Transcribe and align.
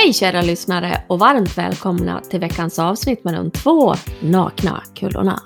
Hej 0.00 0.12
kära 0.12 0.42
lyssnare 0.42 1.04
och 1.08 1.18
varmt 1.18 1.58
välkomna 1.58 2.20
till 2.20 2.40
veckans 2.40 2.78
avsnitt 2.78 3.24
med 3.24 3.34
de 3.34 3.50
två 3.50 3.94
nakna 4.22 4.82
kullorna. 4.94 5.42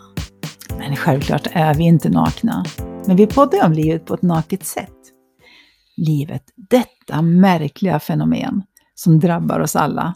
Men 0.79 0.96
självklart 0.96 1.46
är 1.52 1.75
vi 1.75 1.84
inte 1.84 2.09
nakna. 2.09 2.64
Men 3.07 3.16
vi 3.16 3.27
poddar 3.27 3.66
om 3.66 3.73
livet 3.73 4.07
på 4.07 4.14
ett 4.14 4.23
naket 4.23 4.66
sätt. 4.66 4.98
Livet, 5.96 6.43
detta 6.57 7.23
märkliga 7.23 8.00
fenomen 8.00 8.62
som 8.95 9.20
drabbar 9.20 9.61
oss 9.61 9.77
alla, 9.77 10.14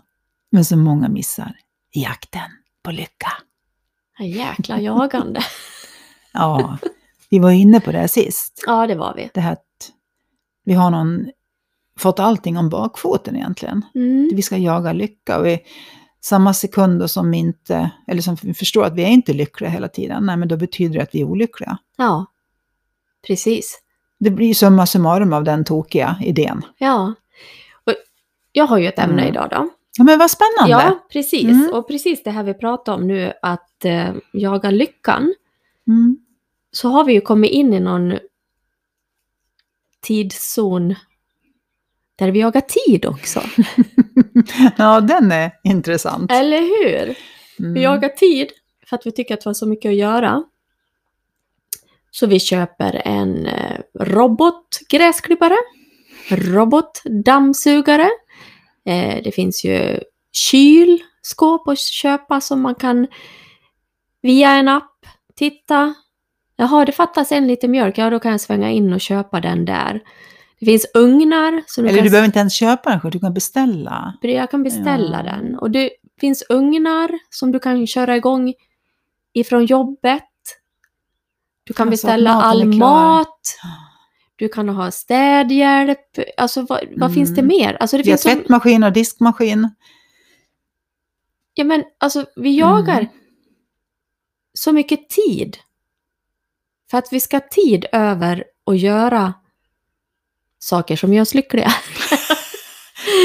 men 0.51 0.65
som 0.65 0.81
många 0.81 1.09
missar 1.09 1.57
i 1.95 2.03
jakten 2.03 2.51
på 2.83 2.91
lycka. 2.91 3.33
Jäkla 4.19 4.81
jagande. 4.81 5.41
Ja, 6.33 6.79
vi 7.31 7.39
var 7.39 7.51
inne 7.51 7.81
på 7.81 7.93
det 7.93 8.09
sist. 8.09 8.63
ja, 8.67 8.87
det 8.87 8.95
var 8.95 9.15
vi. 9.15 9.31
Det 9.35 9.41
här 9.41 9.53
att 9.53 9.91
vi 10.65 10.75
har 10.75 10.91
någon, 10.91 11.31
fått 11.99 12.19
allting 12.19 12.59
om 12.59 12.69
bakfoten 12.69 13.37
egentligen. 13.37 13.85
Mm. 13.95 14.31
Vi 14.35 14.43
ska 14.43 14.57
jaga 14.57 14.93
lycka 14.93 15.39
och 15.39 15.49
i 15.49 15.59
samma 16.21 16.55
sekund 16.55 17.11
som 17.11 17.31
vi 17.31 17.37
inte, 17.39 17.91
eller 18.07 18.23
som 18.23 18.37
vi 18.43 18.55
förstår 18.55 18.85
att 18.85 18.95
vi 18.95 19.03
är 19.03 19.09
inte 19.09 19.33
lyckliga 19.33 19.71
hela 19.71 19.89
tiden, 19.89 20.27
nej 20.27 20.37
men 20.37 20.49
då 20.49 20.57
betyder 20.57 20.95
det 20.97 21.03
att 21.03 21.15
vi 21.15 21.21
är 21.21 21.25
olyckliga. 21.25 21.79
Ja, 21.97 22.27
precis. 23.27 23.81
Det 24.21 24.31
blir 24.31 24.55
summa 24.55 24.87
summarum 24.87 25.33
av 25.33 25.45
den 25.45 25.65
tokiga 25.65 26.17
idén. 26.23 26.63
Ja. 26.79 27.15
Och 27.85 27.93
jag 28.53 28.67
har 28.67 28.79
ju 28.79 28.87
ett 28.87 28.99
ämne 28.99 29.23
Mm. 29.23 29.29
idag 29.35 29.49
då. 29.51 29.69
Ja 29.99 30.05
men 30.05 30.19
vad 30.19 30.31
spännande! 30.31 30.71
Ja, 30.71 31.07
precis. 31.13 31.45
Mm. 31.45 31.71
Och 31.75 31.89
precis 31.89 32.23
det 32.23 32.31
här 32.31 32.43
vi 32.43 32.55
pratar 32.55 32.95
om 32.95 33.07
nu, 33.07 33.33
att 33.43 33.85
eh, 33.85 34.15
jaga 34.33 34.71
lyckan, 34.71 35.35
Mm. 35.89 36.19
så 36.73 36.89
har 36.89 37.05
vi 37.05 37.13
ju 37.13 37.21
kommit 37.21 37.51
in 37.51 37.75
i 37.75 37.81
någon 37.81 38.15
tidszon 40.01 40.95
där 42.17 42.31
vi 42.31 42.41
jagar 42.41 42.61
tid 42.61 43.07
också. 43.07 43.43
ja, 44.77 45.01
den 45.01 45.33
är 45.33 45.51
intressant. 45.65 46.33
Eller 46.33 46.61
hur? 46.61 47.17
Mm. 47.59 47.75
Vi 47.75 47.83
jagar 47.83 48.09
tid 48.09 48.49
för 48.87 48.97
att 48.97 49.07
vi 49.07 49.13
tycker 49.13 49.35
att 49.35 49.47
vi 49.47 49.49
har 49.49 49.55
så 49.55 49.67
mycket 49.67 49.89
att 49.89 49.97
göra. 49.97 50.45
Så 52.11 52.27
vi 52.27 52.41
köper 52.41 53.03
en 53.05 53.47
eh, 53.47 53.81
robotgräsklippare, 54.01 55.57
robotdammsugare. 56.31 58.11
Eh, 58.87 59.23
det 59.25 59.35
finns 59.35 59.65
ju 59.65 60.01
kylskåp 60.33 61.69
att 61.69 61.79
köpa 61.79 62.41
som 62.41 62.61
man 62.61 62.75
kan 62.75 63.07
via 64.23 64.51
en 64.51 64.69
app 64.69 65.07
titta. 65.35 65.95
Jaha, 66.57 66.85
det 66.85 66.93
fattas 66.93 67.33
en 67.33 67.47
liter 67.47 67.69
mjölk. 67.69 67.99
Ja, 67.99 68.11
då 68.11 68.19
kan 68.19 68.31
jag 68.31 68.41
svänga 68.41 68.71
in 68.71 68.93
och 68.93 69.01
köpa 69.01 69.41
den 69.41 69.65
där. 69.65 70.01
Det 70.61 70.67
finns 70.67 70.87
ugnar. 70.95 71.63
Så 71.67 71.81
du 71.83 71.89
Eller 71.89 71.99
kan 71.99 72.05
du 72.05 72.11
behöver 72.11 72.27
inte 72.27 72.39
ens 72.39 72.55
köpa 72.55 72.91
den 72.91 73.01
själv, 73.01 73.13
du 73.13 73.21
kan 73.21 73.35
beställa. 73.35 74.15
jag 74.23 74.51
kan 74.51 74.63
beställa 74.63 75.17
Ja. 75.27 75.33
den. 75.33 75.59
Och 75.59 75.71
det 75.71 75.91
finns 76.21 76.45
ugnar 76.49 77.11
som 77.31 77.53
du 77.53 77.59
kan 77.59 77.87
köra 77.87 78.17
igång 78.17 78.55
ifrån 79.33 79.65
jobbet. 79.67 80.23
Du 81.65 81.73
kan 81.73 81.89
Alltså, 81.89 82.07
beställa 82.07 82.35
maten 82.35 82.51
all 82.51 82.65
mat. 82.75 83.41
Du 84.39 84.49
kan 84.49 84.69
ha 84.69 84.91
städhjälp. 84.91 85.99
Alltså 86.37 86.61
vad, 86.61 86.81
vad 86.85 86.97
Mm. 86.97 87.13
finns 87.15 87.35
det 87.35 87.43
mer? 87.43 87.77
Alltså 87.81 87.97
det 87.97 88.03
Vi 88.03 88.11
har 88.11 88.17
finns 88.19 88.23
så, 88.23 88.29
tvättmaskin 88.39 88.85
och 88.85 88.93
diskmaskin. 88.93 89.71
ja, 91.55 91.65
men, 91.65 91.85
alltså, 91.99 92.27
vi 92.37 92.59
jagar 92.59 92.99
Mm. 93.01 93.13
så 94.53 94.73
mycket 94.73 95.09
tid. 95.11 95.57
För 96.91 96.99
att 96.99 97.13
vi 97.13 97.21
ska 97.21 97.37
ha 97.37 97.49
tid 97.51 97.87
över 97.93 98.45
att 98.67 98.79
göra 98.79 99.35
saker 100.67 100.97
som 100.97 101.15
gör 101.15 101.23
oss 101.23 101.35
lyckliga. 101.35 101.73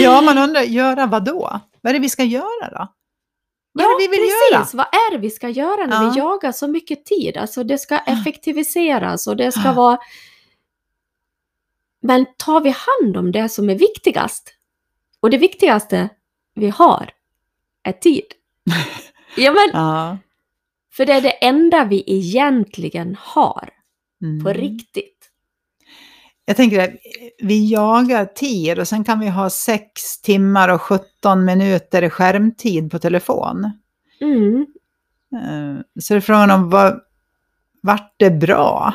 Ja, 0.02 0.22
man 0.22 0.38
undrar, 0.38 0.62
göra 0.62 1.06
vad 1.06 1.26
då? 1.26 1.60
Vad 1.82 1.90
är 1.90 1.94
det 1.94 2.00
vi 2.00 2.10
ska 2.10 2.24
göra 2.24 2.70
då? 2.72 2.88
Vad 3.74 3.86
är 3.86 3.90
det 4.00 4.08
vi 4.08 4.18
vill 4.18 4.30
precis. 4.30 4.52
göra? 4.52 4.68
Vad 4.74 4.86
är 4.88 5.12
det 5.12 5.18
vi 5.18 5.30
ska 5.30 5.50
göra 5.50 5.86
när 5.86 6.00
vi 6.12 6.18
Ja. 6.18 6.24
jagar 6.32 6.52
så 6.52 6.68
mycket 6.68 7.06
tid? 7.06 7.38
Alltså 7.38 7.64
det 7.64 7.78
ska 7.78 7.98
effektiviseras 7.98 9.28
och 9.28 9.36
det 9.38 9.52
ska 9.52 9.62
Ja. 9.66 9.74
vara... 9.74 9.98
Men 12.02 12.26
tar 12.38 12.62
vi 12.62 12.70
hand 12.70 13.18
om 13.18 13.32
det 13.32 13.50
som 13.50 13.70
är 13.70 13.76
viktigast? 13.76 14.54
Och 15.20 15.30
det 15.30 15.38
viktigaste 15.38 16.10
vi 16.56 16.70
har 16.70 17.10
är 17.84 17.92
tid. 17.94 18.26
Ja, 19.38 19.52
men, 19.52 19.70
Ja. 19.74 20.18
för 20.94 21.06
det 21.06 21.14
är 21.14 21.22
det 21.22 21.30
enda 21.46 21.84
vi 21.84 22.04
egentligen 22.08 23.18
har 23.20 23.70
Mm. 24.24 24.44
på 24.44 24.54
riktigt. 24.54 25.21
Jag 26.46 26.58
tänker 26.58 26.80
att 26.80 26.90
vi 27.40 27.72
jagar 27.72 28.26
tid 28.26 28.80
och 28.80 28.88
sen 28.88 29.04
kan 29.04 29.20
vi 29.20 29.28
ha 29.30 29.50
6 29.50 30.22
timmar 30.22 30.70
och 30.70 30.82
17 30.82 31.46
minuter 31.46 32.10
skärmtid 32.10 32.92
på 32.92 33.00
telefon. 33.00 33.72
Mm. 34.22 34.66
Eh, 35.36 35.82
Så 36.00 36.14
det 36.14 36.18
är 36.18 36.22
frågan 36.22 36.52
om 36.52 36.70
vad, 36.70 37.00
vart 37.82 38.14
det 38.18 38.32
bra 38.32 38.94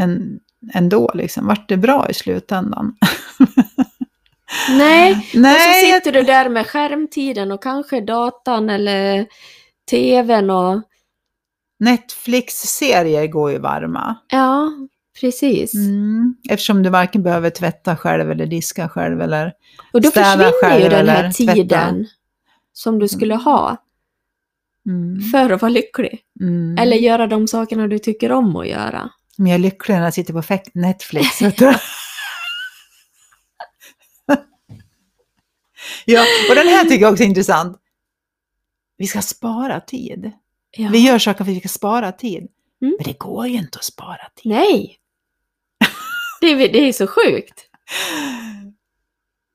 än, 0.00 0.40
ändå, 0.74 1.10
liksom. 1.14 1.46
Vart 1.46 1.68
det 1.68 1.76
bra 1.76 2.10
i 2.10 2.14
slutändan? 2.14 2.96
Nej, 4.70 5.12
och 5.12 5.24
så 5.32 5.38
Nej, 5.38 5.92
sitter 5.92 6.12
du 6.12 6.22
där 6.22 6.48
med 6.48 6.66
skärmtiden 6.66 7.52
och 7.52 7.62
kanske 7.62 8.00
datan 8.00 8.70
eller 8.70 9.26
tvn 9.90 10.50
och... 10.50 10.82
Netflix-serier 11.78 13.26
går 13.26 13.50
ju 13.50 13.58
varma. 13.58 14.16
Ja, 14.28 14.70
precis. 15.20 15.74
Mm. 15.74 16.34
Eftersom 16.48 16.82
du 16.82 16.90
varken 16.90 17.22
behöver 17.22 17.50
tvätta 17.50 17.96
själv 17.96 18.30
eller 18.30 18.46
diska 18.46 18.88
själv 18.88 19.20
eller... 19.20 19.52
Och 19.92 20.00
då 20.00 20.10
försvinner 20.10 20.78
ju 20.78 20.88
den 20.88 21.08
här 21.08 21.24
eller 21.24 21.32
tvätta. 21.32 21.52
tiden 21.54 22.06
som 22.72 22.98
du 22.98 23.08
skulle 23.08 23.34
ha 23.34 23.76
Mm. 24.86 25.20
för 25.20 25.50
att 25.50 25.62
vara 25.62 25.70
lycklig. 25.70 26.20
Mm. 26.40 26.78
Eller 26.78 26.96
göra 26.96 27.26
de 27.26 27.48
sakerna 27.48 27.86
du 27.86 27.98
tycker 27.98 28.32
om 28.32 28.56
att 28.56 28.68
göra. 28.68 29.10
Men 29.36 29.46
jag 29.46 29.54
är 29.54 29.58
lycklig 29.58 29.94
när 29.94 30.02
jag 30.02 30.14
sitter 30.14 30.32
på 30.32 30.42
Netflix. 30.74 31.42
vet 31.42 31.56
du. 31.58 31.64
ja, 36.04 36.24
och 36.50 36.54
den 36.54 36.68
här 36.68 36.84
tycker 36.84 37.02
jag 37.02 37.12
också 37.12 37.24
är 37.24 37.28
intressant. 37.28 37.78
Vi 38.96 39.06
ska 39.06 39.22
spara 39.22 39.80
tid. 39.80 40.30
Ja. 40.76 40.88
Vi 40.92 40.98
gör 40.98 41.18
saker 41.18 41.44
för 41.44 41.50
att 41.50 41.56
vi 41.56 41.60
ska 41.60 41.68
spara 41.68 42.12
tid. 42.12 42.48
Mm. 42.82 42.96
Men 42.98 43.04
det 43.04 43.18
går 43.18 43.46
ju 43.46 43.58
inte 43.58 43.78
att 43.78 43.84
spara 43.84 44.28
tid. 44.36 44.52
Nej! 44.52 44.96
Det 46.40 46.46
är, 46.46 46.56
det 46.72 46.78
är 46.88 46.92
så 46.92 47.06
sjukt. 47.06 47.66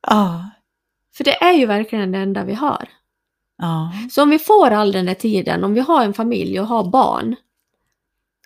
Ja, 0.08 0.50
För 1.16 1.24
det 1.24 1.42
är 1.42 1.52
ju 1.52 1.66
verkligen 1.66 2.12
det 2.12 2.18
enda 2.18 2.44
vi 2.44 2.54
har. 2.54 2.88
ja. 3.58 3.92
Så 4.10 4.22
om 4.22 4.30
vi 4.30 4.38
får 4.38 4.70
all 4.70 4.92
den 4.92 5.06
där 5.06 5.14
tiden, 5.14 5.64
om 5.64 5.74
vi 5.74 5.80
har 5.80 6.04
en 6.04 6.14
familj 6.14 6.60
och 6.60 6.66
har 6.66 6.90
barn, 6.90 7.36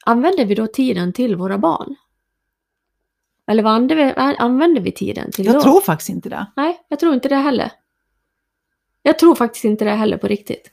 använder 0.04 0.44
vi 0.44 0.54
då 0.54 0.66
tiden 0.66 1.12
till 1.12 1.36
våra 1.36 1.58
barn? 1.58 1.96
Eller 3.46 3.62
vad 3.62 3.72
använder 3.72 3.96
vi, 3.96 4.12
använder 4.38 4.80
vi 4.80 4.92
tiden 4.92 5.32
till 5.32 5.46
då? 5.46 5.52
Jag 5.52 5.62
tror 5.62 5.80
faktiskt 5.80 6.10
inte 6.10 6.28
det. 6.28 6.46
Nej, 6.56 6.80
jag 6.88 6.98
tror 7.00 7.14
inte 7.14 7.28
det 7.28 7.36
heller. 7.36 7.72
Jag 9.02 9.18
tror 9.18 9.34
faktiskt 9.34 9.64
inte 9.64 9.84
det 9.84 9.90
heller 9.90 10.16
på 10.16 10.28
riktigt. 10.28 10.72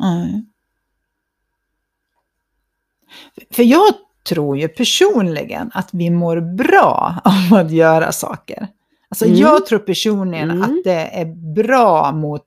Nej. 0.00 0.44
För 3.50 3.62
jag 3.62 3.94
tror 4.28 4.58
ju 4.58 4.68
personligen 4.68 5.70
att 5.74 5.88
vi 5.92 6.10
mår 6.10 6.40
bra 6.56 7.14
av 7.24 7.58
att 7.58 7.70
göra 7.70 8.12
saker. 8.12 8.68
Alltså 9.08 9.24
Mm. 9.24 9.38
jag 9.38 9.66
tror 9.66 9.78
personligen 9.78 10.50
Mm. 10.50 10.62
att 10.62 10.84
det 10.84 11.20
är 11.20 11.54
bra 11.54 12.12
mot 12.12 12.46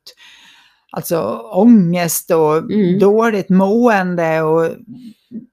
alltså, 0.92 1.22
ångest 1.54 2.32
och 2.32 2.58
Mm. 2.58 3.00
dåligt 3.00 3.50
mående 3.50 4.42
och 4.42 4.72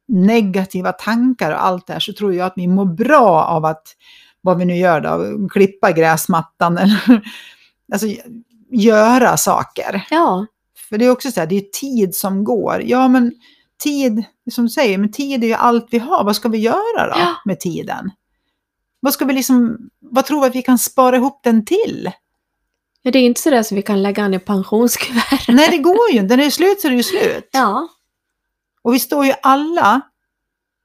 negativa 0.09 0.93
tankar 0.93 1.51
och 1.53 1.65
allt 1.67 1.87
det 1.87 1.93
här 1.93 2.01
så 2.01 2.12
tror 2.12 2.35
jag 2.35 2.47
att 2.47 2.53
vi 2.56 2.67
mår 2.69 2.85
bra 2.85 3.45
av 3.45 3.65
att, 3.65 3.83
vad 4.41 4.59
vi 4.59 4.65
nu 4.65 4.77
gör 4.77 5.01
då, 5.01 5.49
klippa 5.49 5.93
gräsmattan 5.93 6.79
eller 6.79 7.23
alltså 7.93 8.06
göra 8.71 9.37
saker. 9.37 10.06
Ja, 10.11 10.47
För 10.88 10.99
det 10.99 11.05
är 11.05 11.11
också 11.11 11.31
så 11.31 11.41
här, 11.41 11.47
det 11.47 11.56
är 11.56 11.81
tid 11.81 12.15
som 12.15 12.44
går. 12.44 12.82
Ja, 12.85 13.09
men 13.09 13.32
tid, 13.82 14.25
som 14.50 14.65
du 14.65 14.71
säger, 14.71 14.99
men 14.99 15.12
tid 15.12 15.44
är 15.44 15.49
ju 15.49 15.55
allt 15.55 15.87
vi 15.91 15.99
har. 15.99 16.25
Vad 16.25 16.37
ska 16.37 16.49
vi 16.49 16.59
göra 16.59 17.06
då 17.06 17.15
Ja. 17.19 17.35
med 17.44 17.61
tiden? 17.61 18.11
Vad 19.00 19.15
ska 19.15 19.25
vi 19.25 19.32
liksom, 19.32 19.79
vad 20.00 20.25
tror 20.25 20.41
vi 20.41 20.47
att 20.47 20.55
vi 20.55 20.62
kan 20.62 20.79
spara 20.79 21.17
ihop 21.17 21.41
den 21.43 21.65
till? 21.65 22.11
Ja, 23.03 23.11
det 23.11 23.19
är 23.19 23.23
inte 23.23 23.41
sådär 23.41 23.62
som 23.62 23.76
vi 23.76 23.82
kan 23.82 24.03
lägga 24.03 24.23
an 24.25 24.35
i 24.35 24.38
pensionskuvert. 24.38 25.49
Nej, 25.49 25.69
det 25.71 25.79
går 25.79 26.11
ju 26.12 26.19
inte. 26.19 26.37
När 26.37 26.43
det 26.43 26.49
är 26.49 26.50
slut 26.50 26.81
så 26.81 26.87
är 26.88 26.91
det 26.91 26.97
ju 26.97 27.03
slut. 27.03 27.49
Ja, 27.53 27.88
Och 28.82 28.94
vi 28.94 29.00
står 29.00 29.26
ju 29.26 29.32
alla 29.43 30.00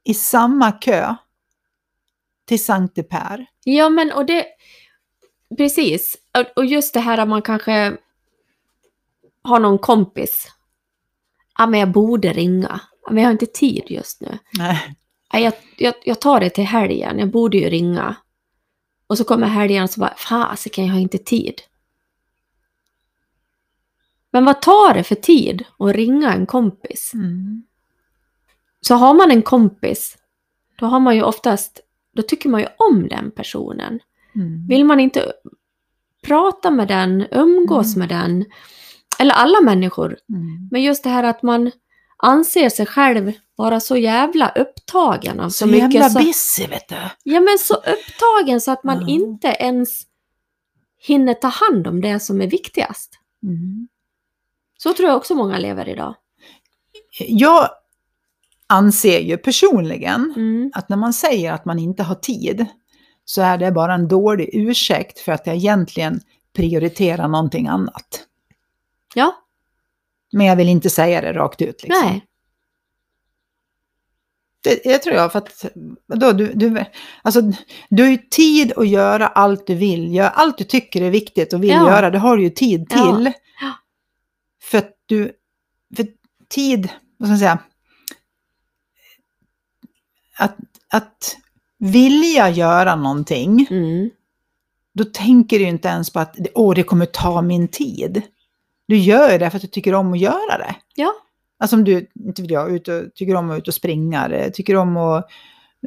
i 0.03 0.13
samma 0.13 0.71
kö 0.71 1.15
till 2.47 2.63
Sankte 2.65 3.03
Per. 3.03 3.45
ja 3.63 3.89
men 3.89 4.11
och 4.11 4.25
det... 4.25 4.45
Precis. 5.57 6.17
Och 6.55 6.65
just 6.65 6.93
det 6.93 6.99
här 6.99 7.17
att 7.17 7.27
man 7.27 7.41
kanske 7.41 7.97
har 9.41 9.59
någon 9.59 9.77
kompis. 9.79 10.47
Ja, 11.59 11.67
men 11.67 11.79
jag 11.79 11.91
borde 11.91 12.33
ringa. 12.33 12.81
Men 13.09 13.17
jag 13.17 13.23
har 13.27 13.31
inte 13.31 13.45
tid 13.45 13.83
just 13.87 14.21
nu. 14.21 14.37
Nej. 14.57 14.95
Ja, 15.31 15.39
jag, 15.39 15.53
jag, 15.77 15.93
jag 16.03 16.21
tar 16.21 16.39
det 16.39 16.49
till 16.49 16.63
helgen. 16.63 17.19
Jag 17.19 17.29
borde 17.31 17.57
ju 17.57 17.69
ringa. 17.69 18.15
Och 19.07 19.17
så 19.17 19.23
kommer 19.23 19.47
helgen 19.47 19.83
och 19.83 19.89
så 19.89 19.99
bara, 19.99 20.13
fasiken, 20.17 20.85
jag 20.85 20.93
har 20.93 20.99
inte 20.99 21.17
tid. 21.17 21.61
Men 24.31 24.45
vad 24.45 24.61
tar 24.61 24.93
det 24.93 25.03
för 25.03 25.15
tid 25.15 25.65
att 25.79 25.95
ringa 25.95 26.33
en 26.33 26.45
kompis? 26.45 27.11
Mm. 27.13 27.63
Så 28.81 28.95
har 28.95 29.13
man 29.13 29.31
en 29.31 29.41
kompis, 29.41 30.17
då 30.79 30.85
har 30.85 30.99
man 30.99 31.15
ju 31.15 31.23
oftast, 31.23 31.79
då 32.15 32.21
tycker 32.21 32.49
man 32.49 32.61
ju 32.61 32.67
om 32.77 33.07
den 33.07 33.31
personen. 33.31 33.99
Mm. 34.35 34.67
Vill 34.67 34.85
man 34.85 34.99
inte 34.99 35.33
prata 36.23 36.71
med 36.71 36.87
den, 36.87 37.25
umgås 37.31 37.95
Mm. 37.95 37.99
med 38.07 38.17
den, 38.17 38.45
eller 39.19 39.33
alla 39.33 39.61
människor, 39.61 40.17
Mm. 40.29 40.67
men 40.71 40.83
just 40.83 41.03
det 41.03 41.09
här 41.09 41.23
att 41.23 41.43
man 41.43 41.71
anser 42.17 42.69
sig 42.69 42.85
själv 42.85 43.31
vara 43.55 43.79
så 43.79 43.97
jävla 43.97 44.49
upptagen 44.49 45.39
av 45.39 45.49
så, 45.49 45.57
Så, 45.57 45.65
mycket. 45.67 45.93
jävla 45.93 46.09
Så, 46.09 46.19
busy 46.19 46.67
vet 46.67 46.87
du. 46.89 46.95
ja 47.23 47.39
men 47.39 47.57
så 47.59 47.73
upptagen 47.73 48.61
så 48.61 48.71
att 48.71 48.83
man 48.83 49.01
Ja. 49.01 49.07
inte 49.07 49.47
ens 49.47 49.89
hinner 51.07 51.33
ta 51.33 51.47
hand 51.47 51.87
om 51.87 52.01
det 52.01 52.19
som 52.19 52.41
är 52.41 52.47
viktigast. 52.47 53.19
Mm. 53.43 53.87
Så 54.77 54.93
tror 54.93 55.09
jag 55.09 55.17
också 55.17 55.35
många 55.35 55.57
lever 55.57 55.89
idag. 55.89 56.15
Jag 57.27 57.69
anser 58.67 59.19
ju 59.19 59.37
personligen 59.37 60.33
Mm. 60.35 60.71
att 60.73 60.89
när 60.89 60.97
man 60.97 61.13
säger 61.13 61.53
att 61.53 61.65
man 61.65 61.79
inte 61.79 62.03
har 62.03 62.15
tid 62.15 62.65
så 63.25 63.41
är 63.41 63.57
det 63.57 63.71
bara 63.71 63.93
en 63.93 64.07
dålig 64.07 64.49
ursäkt 64.53 65.19
för 65.19 65.31
att 65.31 65.47
jag 65.47 65.55
egentligen 65.55 66.21
prioriterar 66.55 67.27
någonting 67.27 67.67
annat. 67.67 68.25
Ja, 69.15 69.35
Men 70.31 70.45
jag 70.45 70.55
vill 70.55 70.69
inte 70.69 70.89
säga 70.89 71.21
det 71.21 71.33
rakt 71.33 71.61
ut. 71.61 71.83
Liksom. 71.83 72.05
nej. 72.05 72.25
Det, 74.63 74.85
jag 74.85 75.03
tror 75.03 75.15
jag, 75.15 75.31
för 75.31 75.39
att 75.39 75.65
då, 76.07 76.31
du, 76.31 76.53
du, 76.53 76.85
alltså, 77.21 77.41
du 77.89 78.03
har 78.03 78.09
ju 78.09 78.17
tid 78.17 78.73
att 78.77 78.87
göra 78.87 79.27
allt 79.27 79.67
du 79.67 79.75
vill. 79.75 80.13
Gör 80.15 80.29
allt 80.29 80.57
du 80.57 80.63
tycker 80.63 81.01
är 81.01 81.09
viktigt 81.09 81.53
och 81.53 81.63
vill 81.63 81.69
Ja. 81.69 81.89
göra, 81.89 82.09
det 82.09 82.17
har 82.17 82.37
du 82.37 82.43
ju 82.43 82.49
tid 82.49 82.89
till. 82.89 83.31
Ja. 83.61 83.73
För 84.61 84.77
att 84.77 84.93
du, 85.05 85.31
för 85.95 86.07
tid, 86.49 86.89
vad 87.17 87.27
ska 87.27 87.31
man 87.31 87.39
säga, 87.39 87.59
att, 90.37 90.57
att 90.89 91.37
vilja 91.77 92.49
göra 92.49 92.95
någonting, 92.95 93.67
Mm. 93.69 94.09
då 94.93 95.05
tänker 95.05 95.59
du 95.59 95.65
inte 95.65 95.87
ens 95.87 96.13
på 96.13 96.19
att 96.19 96.35
Åh, 96.55 96.75
det 96.75 96.83
kommer 96.83 97.05
ta 97.05 97.41
min 97.41 97.67
tid. 97.67 98.21
Du 98.89 98.97
gör 98.97 99.39
det 99.39 99.49
för 99.49 99.57
att 99.57 99.61
du 99.61 99.67
tycker 99.67 99.93
om 99.93 100.13
att 100.13 100.19
göra 100.19 100.57
det. 100.57 100.75
Ja. 100.95 101.13
Alltså 101.59 101.75
om 101.75 101.83
du, 101.83 102.07
inte 102.25 102.41
vet 102.41 102.51
jag, 102.51 102.71
ut 102.71 102.87
och, 102.87 103.01
tycker 103.15 103.35
om 103.35 103.49
att 103.51 103.57
ut 103.57 103.67
och 103.67 103.73
springa, 103.73 104.49
tycker 104.53 104.75
om 104.75 104.97
att 104.97 105.25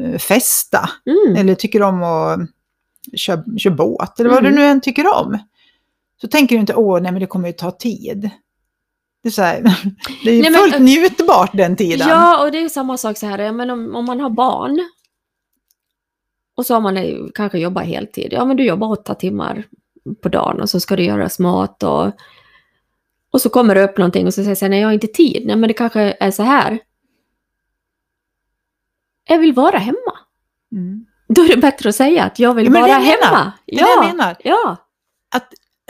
eh, 0.00 0.18
festa, 0.18 0.90
Mm. 1.06 1.36
eller 1.40 1.54
tycker 1.54 1.82
om 1.82 2.02
att 2.02 2.40
köra, 3.16 3.44
köra 3.58 3.74
båt, 3.74 4.20
eller 4.20 4.30
vad 4.30 4.38
Mm. 4.38 4.52
du 4.52 4.58
nu 4.58 4.64
än 4.66 4.80
tycker 4.80 5.06
om. 5.20 5.38
Så 6.20 6.28
tänker 6.28 6.56
du 6.56 6.60
inte, 6.60 6.74
åh, 6.74 7.00
nej 7.00 7.12
men 7.12 7.20
det 7.20 7.26
kommer 7.26 7.48
ju 7.48 7.52
ta 7.52 7.70
tid. 7.70 8.30
Det 9.22 9.28
är, 9.28 9.30
så 9.30 9.42
här, 9.42 9.62
det 10.24 10.30
är 10.30 10.34
ju 10.34 10.42
Nej, 10.42 10.50
men- 10.50 10.60
fullt 10.60 10.78
njutbart 10.82 11.50
den 11.52 11.76
tiden. 11.76 12.08
Ja, 12.08 12.44
och 12.44 12.52
det 12.52 12.58
är 12.58 12.68
samma 12.68 12.96
sak 12.96 13.16
så 13.18 13.26
här, 13.26 13.52
men 13.52 13.70
om, 13.70 13.96
om 13.96 14.04
man 14.04 14.20
har 14.20 14.30
barn 14.30 14.80
och 16.56 16.66
så 16.66 16.74
har 16.74 16.80
man 16.80 16.96
eh, 16.96 17.16
kanske 17.34 17.58
jobbat 17.58 17.84
heltid. 17.86 18.28
Ja, 18.32 18.44
men 18.44 18.56
du 18.56 18.64
jobbar 18.64 18.88
åtta 18.88 19.14
timmar 19.14 19.64
på 20.22 20.28
dagen 20.28 20.60
och 20.60 20.70
så 20.70 20.80
ska 20.80 20.96
det 20.96 21.04
göras 21.04 21.38
mat 21.38 21.82
och, 21.82 22.10
och 23.32 23.40
så 23.40 23.48
kommer 23.50 23.74
det 23.74 23.84
upp 23.84 23.98
någonting 23.98 24.26
och 24.26 24.34
så 24.34 24.42
säger 24.44 24.56
jag 24.60 24.70
nej 24.70 24.80
jag 24.80 24.88
har 24.88 24.92
inte 24.92 25.06
tid. 25.06 25.46
Nej, 25.46 25.56
men 25.56 25.68
det 25.68 25.74
kanske 25.74 26.16
är 26.20 26.30
så 26.30 26.42
här. 26.42 26.78
Jag 29.28 29.38
vill 29.38 29.52
vara 29.52 29.78
hemma. 29.78 30.18
Mm. 30.72 31.06
Då 31.28 31.42
är 31.42 31.48
det 31.48 31.56
bättre 31.56 31.88
att 31.88 31.94
säga 31.96 32.24
att 32.24 32.38
jag 32.38 32.54
vill 32.54 32.64
Ja, 32.64 32.70
vara 32.80 32.86
är 32.86 33.00
hemma. 33.00 33.52
Det 33.66 33.72
är 33.72 33.76
det 33.76 33.80
ja, 33.82 33.88
jag 33.96 34.06
menar. 34.16 34.36
ja, 34.44 34.76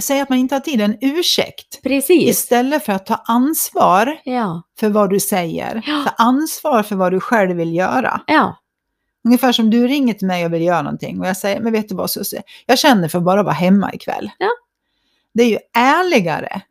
Säg 0.00 0.20
att 0.20 0.28
man 0.28 0.38
inte 0.38 0.54
har 0.54 0.60
tid, 0.60 0.80
en 0.80 0.96
ursäkt. 1.00 1.82
precis. 1.82 2.28
Istället 2.30 2.84
för 2.84 2.92
att 2.92 3.06
ta 3.06 3.14
ansvar 3.14 4.20
Ja, 4.24 4.62
för 4.78 4.88
vad 4.88 5.10
du 5.10 5.20
säger. 5.20 5.82
Ja. 5.86 6.04
Ta 6.04 6.24
ansvar 6.24 6.82
för 6.82 6.96
vad 6.96 7.12
du 7.12 7.20
själv 7.20 7.56
vill 7.56 7.74
göra. 7.74 8.20
ja, 8.26 8.58
Ungefär 9.24 9.52
som 9.52 9.70
du 9.70 9.86
ringer 9.88 10.14
till 10.14 10.26
mig 10.26 10.44
och 10.46 10.52
vill 10.52 10.62
göra 10.62 10.82
någonting 10.82 11.20
och 11.20 11.26
jag 11.26 11.36
säger, 11.36 11.60
men 11.60 11.72
vet 11.72 11.88
du 11.88 11.94
vad 11.94 12.10
Susie, 12.10 12.42
jag 12.66 12.78
känner 12.78 13.08
för 13.08 13.18
att 13.18 13.24
bara 13.24 13.42
vara 13.42 13.54
hemma 13.54 13.92
ikväll. 13.94 14.30
Ja. 14.38 14.48
Det 15.34 15.42
är 15.42 15.48
ju 15.48 15.58
ärligare 15.78 16.62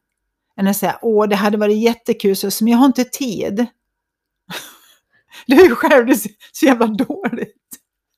än 0.62 0.68
att 0.68 0.78
säga, 0.78 1.00
åh 1.02 1.28
det 1.28 1.36
hade 1.36 1.58
varit 1.58 1.78
jättekul 1.78 2.36
Susie, 2.36 2.66
men 2.66 2.72
jag 2.72 2.80
har 2.80 2.86
inte 2.86 3.04
tid. 3.04 3.66
Du 5.48 5.62
är 5.62 5.66
ju 5.66 5.76
själv 5.76 6.14
så, 6.14 6.30
så 6.52 6.66
jävla 6.66 6.88
dåligt. 6.88 7.58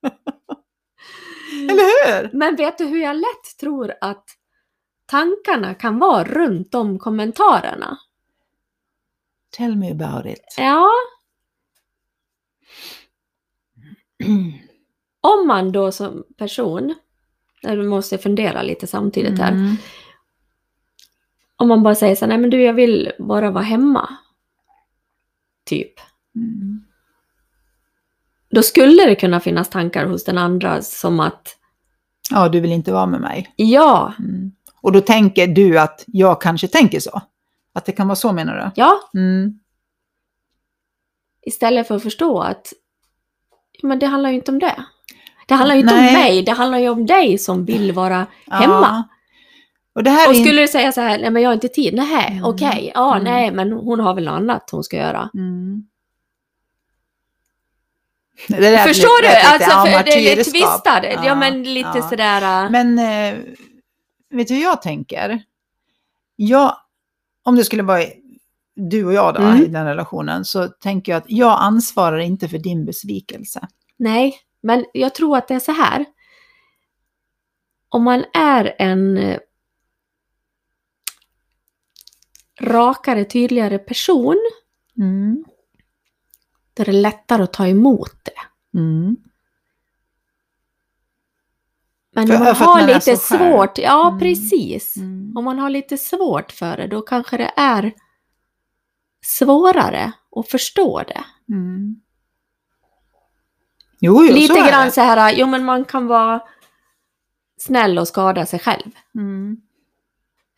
Eller 1.69 1.84
hur? 2.22 2.38
Men 2.38 2.56
vet 2.56 2.78
du 2.78 2.86
hur 2.86 3.01
jag 3.01 3.16
lätt 3.16 3.57
tror 3.60 3.94
att 4.01 4.25
tankarna 5.06 5.74
kan 5.74 6.00
vara 6.00 6.24
runt 6.24 6.72
de 6.72 7.00
kommentarerna? 7.00 7.98
Tell 9.57 9.75
me 9.75 9.92
about 9.92 10.25
it. 10.25 10.56
Ja, 10.57 10.89
om 15.22 15.48
man 15.48 15.72
då 15.72 15.92
som 15.92 16.24
person, 16.38 16.96
eller 17.63 17.84
måste 17.84 18.18
fundera 18.18 18.62
lite 18.62 18.88
samtidigt 18.88 19.39
här, 19.39 19.51
Mm. 19.51 19.75
Om 21.63 21.68
man 21.69 21.83
bara 21.83 21.95
säger 21.95 22.15
så 22.15 22.25
här, 22.25 22.27
nej 22.30 22.38
men 22.38 22.50
du 22.50 22.62
jag 22.62 22.74
vill 22.74 23.12
bara 23.19 23.51
vara 23.51 23.63
hemma. 23.63 24.10
Typ. 25.65 25.94
Mm. 26.36 26.83
Då 28.50 28.63
skulle 28.63 29.06
det 29.06 29.15
kunna 29.15 29.39
finnas 29.39 29.69
tankar 29.69 30.06
hos 30.06 30.24
den 30.24 30.38
andra 30.38 30.81
som 30.81 31.19
att, 31.19 31.57
Ja, 32.31 32.50
du 32.50 32.60
vill 32.60 32.71
inte 32.71 32.92
vara 32.94 33.06
med 33.06 33.21
mig. 33.21 33.54
ja, 33.56 34.13
Mm. 34.19 34.51
Och 34.81 34.92
då 34.92 35.01
tänker 35.01 35.48
du 35.48 35.80
att 35.80 36.04
jag 36.07 36.42
kanske 36.42 36.68
tänker 36.68 37.00
så. 37.00 37.21
Att 37.74 37.86
det 37.86 37.92
kan 37.92 38.07
vara 38.07 38.15
så 38.15 38.31
menar 38.33 38.56
du? 38.56 38.71
ja, 38.81 39.00
Mm. 39.13 39.60
istället 41.42 41.88
för 41.88 41.95
att 41.95 42.04
förstå 42.04 42.39
att, 42.42 42.74
men 43.83 44.00
det 44.00 44.06
handlar 44.06 44.30
ju 44.30 44.36
inte 44.36 44.51
om 44.51 44.60
det. 44.60 44.86
Det 45.48 45.54
handlar 45.54 45.75
ju 45.75 45.81
inte 45.81 45.95
Nej. 45.95 46.07
om 46.07 46.13
mig, 46.21 46.42
det 46.44 46.51
handlar 46.51 46.77
ju 46.80 46.89
om 46.89 47.06
dig 47.06 47.38
som 47.38 47.65
vill 47.65 47.92
vara 47.92 48.27
hemma. 48.48 48.68
Ja. 48.81 49.04
Och 49.95 50.01
Och 50.30 50.36
skulle 50.36 50.62
du 50.62 50.68
säga 50.68 50.92
så 50.92 51.01
här, 51.01 51.18
nej 51.19 51.30
men 51.30 51.42
jag 51.42 51.50
har 51.50 51.54
inte 51.54 51.68
tid, 51.68 51.94
nej, 51.94 52.28
Mm. 52.31 52.44
okej, 52.45 52.92
ja, 52.95 53.12
Mm. 53.16 53.24
nej, 53.24 53.51
men 53.51 53.72
hon 53.72 54.00
har 54.00 54.13
väl 54.13 54.24
något 54.25 54.31
annat 54.34 54.69
hon 54.72 54.84
ska 54.84 54.98
göra. 54.98 55.30
Mm. 55.34 55.84
Förstår 58.48 59.22
blir- 59.22 59.30
du? 59.30 59.36
lite 59.36 59.48
Alltså, 59.48 59.69
för 59.98 60.04
det 60.04 60.12
är 60.31 60.36
lite 60.36 60.51
twistad, 60.51 61.04
ja, 61.04 61.25
Ja, 61.25 61.36
men 61.36 61.63
lite 61.63 61.92
ja. 61.95 62.10
sådär, 62.10 62.63
äh, 62.66 62.72
Men 62.72 63.00
eh, 63.00 63.40
vet 64.30 64.48
du 64.48 64.54
hur 64.54 64.62
jag 64.63 64.81
tänker? 64.81 65.44
Jag, 66.36 66.77
om 67.44 67.56
det 67.56 67.63
skulle 67.63 67.84
vara 67.84 68.03
du 68.75 69.06
och 69.06 69.13
jag 69.13 69.34
då 69.34 69.41
Mm. 69.41 69.62
i 69.63 69.65
den 69.65 69.86
relationen 69.86 70.46
så 70.46 70.68
tänker 70.68 71.12
jag 71.12 71.20
att 71.20 71.29
jag 71.29 71.58
ansvarar 71.62 72.18
inte 72.20 72.50
för 72.50 72.58
din 72.58 72.86
besvikelse. 72.86 73.68
nej, 73.98 74.38
men 74.62 74.86
jag 74.94 75.15
tror 75.15 75.38
att 75.38 75.48
det 75.48 75.53
är 75.56 75.60
så 75.60 75.72
här. 75.72 76.06
Om 77.89 78.03
man 78.03 78.25
är 78.34 78.75
en 78.79 79.18
eh, 79.18 79.38
rakare, 82.62 83.25
tydligare 83.25 83.79
person, 83.79 84.38
Mm. 84.98 85.43
då 86.74 86.81
är 86.81 86.86
det 86.86 86.91
lättare 86.91 87.43
att 87.43 87.53
ta 87.53 87.67
emot 87.67 88.12
det. 88.25 88.77
Mm. 88.79 89.17
Men 92.15 92.27
För- 92.27 92.33
om 92.36 92.43
man 92.43 92.55
har 92.55 92.77
man 92.79 92.86
lite 92.88 93.17
svårt, 93.17 93.77
ja 93.77 94.07
Mm. 94.07 94.19
precis. 94.19 94.98
Mm. 94.98 95.38
Om 95.38 95.43
man 95.45 95.60
har 95.60 95.69
lite 95.69 95.98
svårt 95.98 96.51
för 96.51 96.77
det, 96.77 96.88
då 96.88 97.01
kanske 97.01 97.38
det 97.38 97.51
är 97.57 97.91
svårare 99.25 100.12
att 100.36 100.50
förstå 100.50 101.03
det. 101.07 101.24
Mm. 101.53 101.95
Jo, 104.00 104.25
jo, 104.25 104.33
lite 104.33 104.53
så 104.53 104.67
grann 104.67 104.86
det. 104.86 104.91
så 104.91 105.01
här, 105.01 105.33
jo 105.38 105.48
men 105.48 105.65
man 105.65 105.86
kan 105.86 106.07
vara 106.07 106.41
snäll 107.57 107.98
och 108.00 108.07
skada 108.07 108.45
sig 108.45 108.60
själv. 108.60 108.91
Mm. 109.15 109.57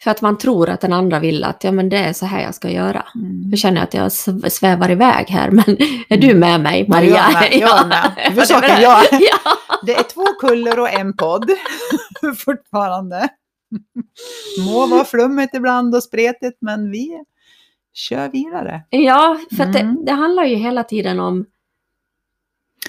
För 0.04 0.12
att 0.12 0.22
man 0.22 0.38
tror 0.38 0.70
att 0.70 0.82
den 0.82 0.94
andra 0.94 1.20
vill 1.20 1.44
att, 1.44 1.64
ja 1.64 1.72
men 1.72 1.90
det 1.90 1.98
är 1.98 2.14
så 2.14 2.26
här 2.26 2.42
jag 2.44 2.56
ska 2.56 2.70
göra. 2.70 3.06
Mm. 3.16 3.42
Nu 3.50 3.58
känner 3.58 3.78
jag 3.78 3.84
att 3.84 3.94
jag 3.94 4.08
sv- 4.08 4.50
svävar 4.50 4.92
iväg 4.92 5.30
här, 5.30 5.52
men 5.52 5.66
är 6.10 6.18
du 6.18 6.34
med 6.36 6.62
mig 6.62 6.82
Ja, 6.82 6.96
Maria? 6.96 7.16
jag 7.32 7.42
är 7.44 7.50
med, 7.50 7.60
jag 7.62 7.88
med. 7.88 8.12
Ja, 8.18 8.30
Huvudsaken 8.30 8.62
det 8.70 8.76
är 8.76 8.80
bra. 8.80 9.04
jag. 9.12 9.22
Ja. 9.22 9.52
Det 9.86 9.96
är 9.96 10.04
två 10.04 10.26
kuller 10.40 10.80
och 10.80 10.90
en 10.94 11.18
podd 11.18 11.50
fortfarande. 12.46 13.30
Må 14.66 14.88
vara 14.88 15.04
flummet 15.06 15.50
ibland 15.54 15.96
och 15.96 16.04
spretigt, 16.04 16.58
men 16.62 16.92
vi 16.92 17.24
kör 17.94 18.30
vidare. 18.30 18.82
ja, 18.90 19.38
för 19.58 19.64
Mm. 19.64 19.72
det, 19.96 20.06
det 20.06 20.12
handlar 20.12 20.44
ju 20.44 20.56
hela 20.56 20.84
tiden 20.84 21.20
om, 21.20 21.46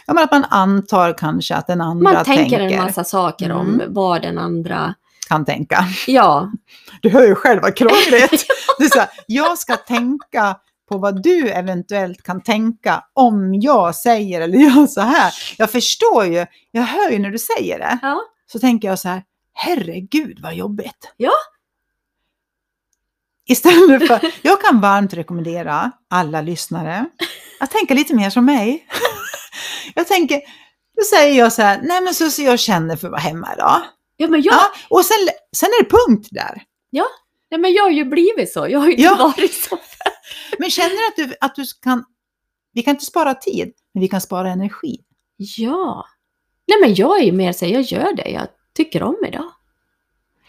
Ja, 0.07 0.15
men 0.15 0.25
att 0.25 0.31
man 0.31 0.45
antar 0.45 1.19
kanske 1.19 1.55
att 1.55 1.67
den 1.67 1.81
andra 1.81 2.13
man 2.13 2.25
tänker 2.25 2.59
tänker, 2.59 2.77
en 2.79 2.85
massa 2.85 3.05
saker 3.05 3.53
om 3.53 3.75
Mm. 3.75 3.95
vad 3.95 4.23
den 4.23 4.39
andra, 4.39 4.95
kan 5.29 5.45
tänka. 5.45 5.85
ja, 6.07 6.53
Du 7.03 7.09
hör 7.11 7.27
ju 7.27 7.35
själv 7.35 7.63
vad 7.63 7.77
krångligt. 7.77 8.47
Det 8.79 8.85
är 8.85 8.89
så 8.89 8.99
här, 8.99 9.09
jag 9.27 9.59
ska 9.59 9.77
tänka 9.77 10.57
på 10.89 10.99
vad 10.99 11.23
du 11.23 11.49
eventuellt 11.49 12.23
kan 12.23 12.43
tänka 12.43 13.05
om 13.15 13.55
jag 13.55 13.95
säger 13.95 14.41
eller 14.41 14.59
gör 14.59 14.87
så 14.87 15.01
här. 15.01 15.33
Jag 15.59 15.71
förstår 15.71 16.25
ju, 16.25 16.47
jag 16.71 16.83
hör 16.83 17.11
ju 17.11 17.19
när 17.19 17.31
du 17.31 17.39
säger 17.39 17.79
det. 17.79 17.99
ja, 18.03 18.21
Så 18.53 18.59
tänker 18.59 18.89
jag 18.89 18.99
så 18.99 19.09
här, 19.09 19.23
herregud 19.55 20.39
vad 20.43 20.55
jobbigt. 20.55 21.13
Ja. 21.17 21.33
istället 23.49 24.07
för, 24.07 24.21
jag 24.43 24.61
kan 24.63 24.81
varmt 24.81 25.15
rekommendera 25.15 25.93
alla 26.11 26.41
lyssnare 26.41 27.07
att 27.61 27.71
tänka 27.71 27.95
lite 27.95 28.15
mer 28.15 28.31
som 28.31 28.45
mig. 28.45 28.87
Jag 29.95 30.07
tänker, 30.09 30.37
då 30.97 31.03
säger 31.17 31.39
jag 31.39 31.53
så 31.53 31.63
här, 31.63 31.81
nej 31.83 32.01
men 32.01 32.15
så, 32.15 32.31
så 32.31 32.43
jag 32.43 32.59
känner 32.59 32.97
för 32.97 33.07
att 33.07 33.11
vara 33.11 33.21
hemma 33.21 33.55
idag. 33.55 33.83
Ja, 34.17 34.29
men 34.29 34.43
jag, 34.43 34.55
Ja, 34.55 34.61
och 34.89 35.05
sen, 35.05 35.17
sen 35.57 35.69
är 35.69 35.85
det 35.85 35.91
punkt 35.91 36.29
där. 36.31 36.63
nej, 37.51 37.61
men 37.61 37.73
jag 37.73 37.83
har 37.83 37.91
ju 37.91 38.05
blivit 38.05 38.53
så. 38.53 38.67
Jag 38.69 38.79
har 38.79 38.87
ju 38.87 38.93
inte 38.93 39.03
Ja. 39.03 39.17
varit 39.17 39.55
så. 39.55 39.79
Men 40.59 40.71
känner 40.71 40.91
du 41.17 41.25
att 41.25 41.29
du, 41.31 41.37
att 41.41 41.55
du 41.55 41.65
kan, 41.83 42.05
vi 42.73 42.83
kan 42.83 42.95
inte 42.95 43.05
spara 43.05 43.35
tid, 43.35 43.73
men 43.95 44.01
vi 44.01 44.09
kan 44.09 44.21
spara 44.21 44.51
energi. 44.51 45.01
Ja. 45.37 46.07
Nej, 46.69 46.81
men 46.81 46.95
jag 46.95 47.21
är 47.21 47.25
ju 47.25 47.33
mer 47.33 47.53
så 47.53 47.67
jag 47.67 47.83
gör 47.83 48.13
det 48.17 48.29
jag 48.29 48.47
tycker 48.77 49.03
om 49.03 49.17
idag. 49.29 49.51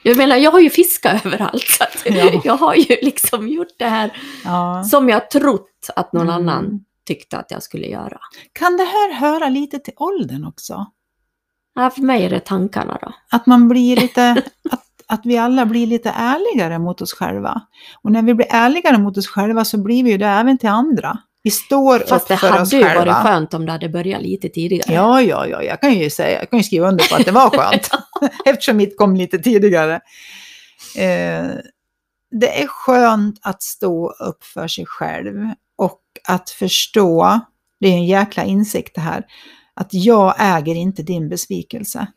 Jag 0.03 0.17
menar, 0.17 0.35
jag 0.35 0.51
har 0.51 0.59
ju 0.59 0.69
fiskat 0.69 1.25
överallt. 1.25 1.63
Så 1.67 1.83
Ja. 2.05 2.41
Jag 2.43 2.57
har 2.57 2.75
ju 2.75 2.95
liksom 3.01 3.47
gjort 3.47 3.77
det 3.79 3.85
här 3.87 4.21
Ja. 4.45 4.83
som 4.83 5.09
jag 5.09 5.29
trott 5.31 5.89
att 5.95 6.13
någon 6.13 6.29
Mm. 6.29 6.35
annan 6.35 6.85
tyckte 7.07 7.37
att 7.37 7.51
jag 7.51 7.63
skulle 7.63 7.87
göra. 7.87 8.19
Kan 8.53 8.77
det 8.77 8.83
här 8.83 9.13
höra 9.13 9.49
lite 9.49 9.79
till 9.79 9.93
åldern 9.97 10.45
också? 10.45 10.85
Ja, 11.77 11.89
för 11.89 12.01
mig 12.01 12.25
är 12.25 12.29
det 12.29 12.39
tankarna 12.39 12.97
då. 13.01 13.13
Att 13.31 13.45
man 13.45 13.67
blir 13.67 13.95
lite, 13.95 14.29
att, 14.71 14.83
att 15.07 15.21
vi 15.25 15.37
alla 15.37 15.65
blir 15.65 15.87
lite 15.87 16.09
ärligare 16.09 16.79
mot 16.79 17.01
oss 17.01 17.13
själva. 17.13 17.61
Och 18.01 18.11
när 18.11 18.21
vi 18.21 18.33
blir 18.33 18.47
ärligare 18.49 18.97
mot 18.97 19.17
oss 19.17 19.27
själva 19.27 19.65
så 19.65 19.77
blir 19.77 20.03
vi 20.03 20.11
ju 20.11 20.17
det 20.17 20.27
även 20.27 20.57
till 20.57 20.69
andra. 20.69 21.17
Vi 21.43 21.51
står 21.51 21.99
Fast 21.99 22.11
upp 22.11 22.27
det 22.27 22.37
för 22.37 22.47
oss 22.47 22.57
hade 22.73 22.77
ju 22.77 22.83
själva. 22.83 23.05
varit 23.05 23.25
skönt 23.25 23.53
om 23.53 23.65
det 23.65 23.71
hade 23.71 23.89
börjat 23.89 24.21
lite 24.21 24.49
tidigare. 24.49 24.93
Ja, 24.93 25.21
ja, 25.21 25.47
ja, 25.47 25.63
jag 25.63 25.81
kan 25.81 25.93
ju 25.93 26.09
säga, 26.09 26.39
jag 26.39 26.49
kan 26.49 26.59
ju 26.59 26.63
skriva 26.63 26.87
under 26.87 27.09
på 27.09 27.15
att 27.15 27.25
det 27.25 27.31
var 27.31 27.49
skönt. 27.49 27.89
Eftersom 28.45 28.77
mitt 28.77 28.97
kom 28.97 29.15
lite 29.15 29.39
tidigare. 29.39 29.93
Eh, 30.97 31.45
det 32.31 32.61
är 32.61 32.67
skönt 32.67 33.39
att 33.41 33.63
stå 33.63 34.09
upp 34.11 34.43
för 34.43 34.67
sig 34.67 34.85
själv 34.85 35.35
och 35.77 36.01
att 36.27 36.49
förstå, 36.49 37.39
det 37.79 37.87
är 37.87 37.93
en 37.93 38.05
jäkla 38.05 38.43
insikt 38.43 38.95
det 38.95 39.01
här, 39.01 39.23
att 39.77 39.93
jag 39.93 40.35
äger 40.39 40.75
inte 40.75 41.03
din 41.03 41.29
besvikelse. 41.29 42.07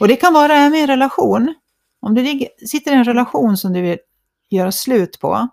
Och 0.00 0.08
det 0.08 0.16
kan 0.16 0.32
vara 0.34 0.54
även 0.54 0.74
i 0.74 0.80
en 0.80 0.86
relation. 0.86 1.54
Om 2.00 2.14
du 2.14 2.46
sitter 2.68 2.92
i 2.92 2.94
en 2.94 3.04
relation 3.04 3.56
som 3.56 3.72
du 3.72 3.80
vill 3.82 3.98
göra 4.50 4.72
slut 4.72 5.20
på, 5.20 5.48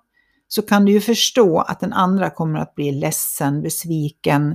så 0.48 0.62
kan 0.62 0.86
du 0.86 0.92
ju 0.92 1.02
förstå 1.02 1.60
att 1.60 1.80
den 1.80 1.94
andra 1.94 2.30
kommer 2.30 2.60
att 2.60 2.76
bli 2.76 2.92
ledsen, 2.92 3.62
besviken, 3.62 4.52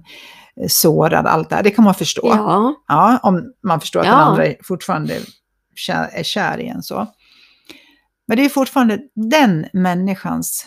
eh, 0.61 0.69
sårad, 0.69 1.27
allt 1.27 1.49
det 1.49 1.57
här. 1.57 1.63
Det 1.63 1.71
kan 1.71 1.85
man 1.85 1.95
förstå. 1.95 2.27
Ja, 2.29 2.75
Ja, 2.89 3.19
om 3.23 3.53
man 3.63 3.81
förstår 3.81 4.01
att 4.01 4.07
Ja. 4.07 4.13
den 4.13 4.21
andra 4.23 4.45
fortfarande 4.63 5.21
är 6.13 6.23
kär 6.23 6.59
i 6.61 6.69
en 6.69 6.83
så. 6.83 7.07
Men 8.29 8.37
det 8.37 8.45
är 8.45 8.49
fortfarande 8.49 9.01
den 9.15 9.67
människans 9.73 10.67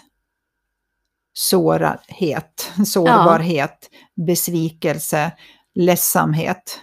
sårbarhet, 1.34 2.72
sårbarhet 2.86 3.90
besvikelse, 4.28 5.32
ledsamhet. 5.80 6.80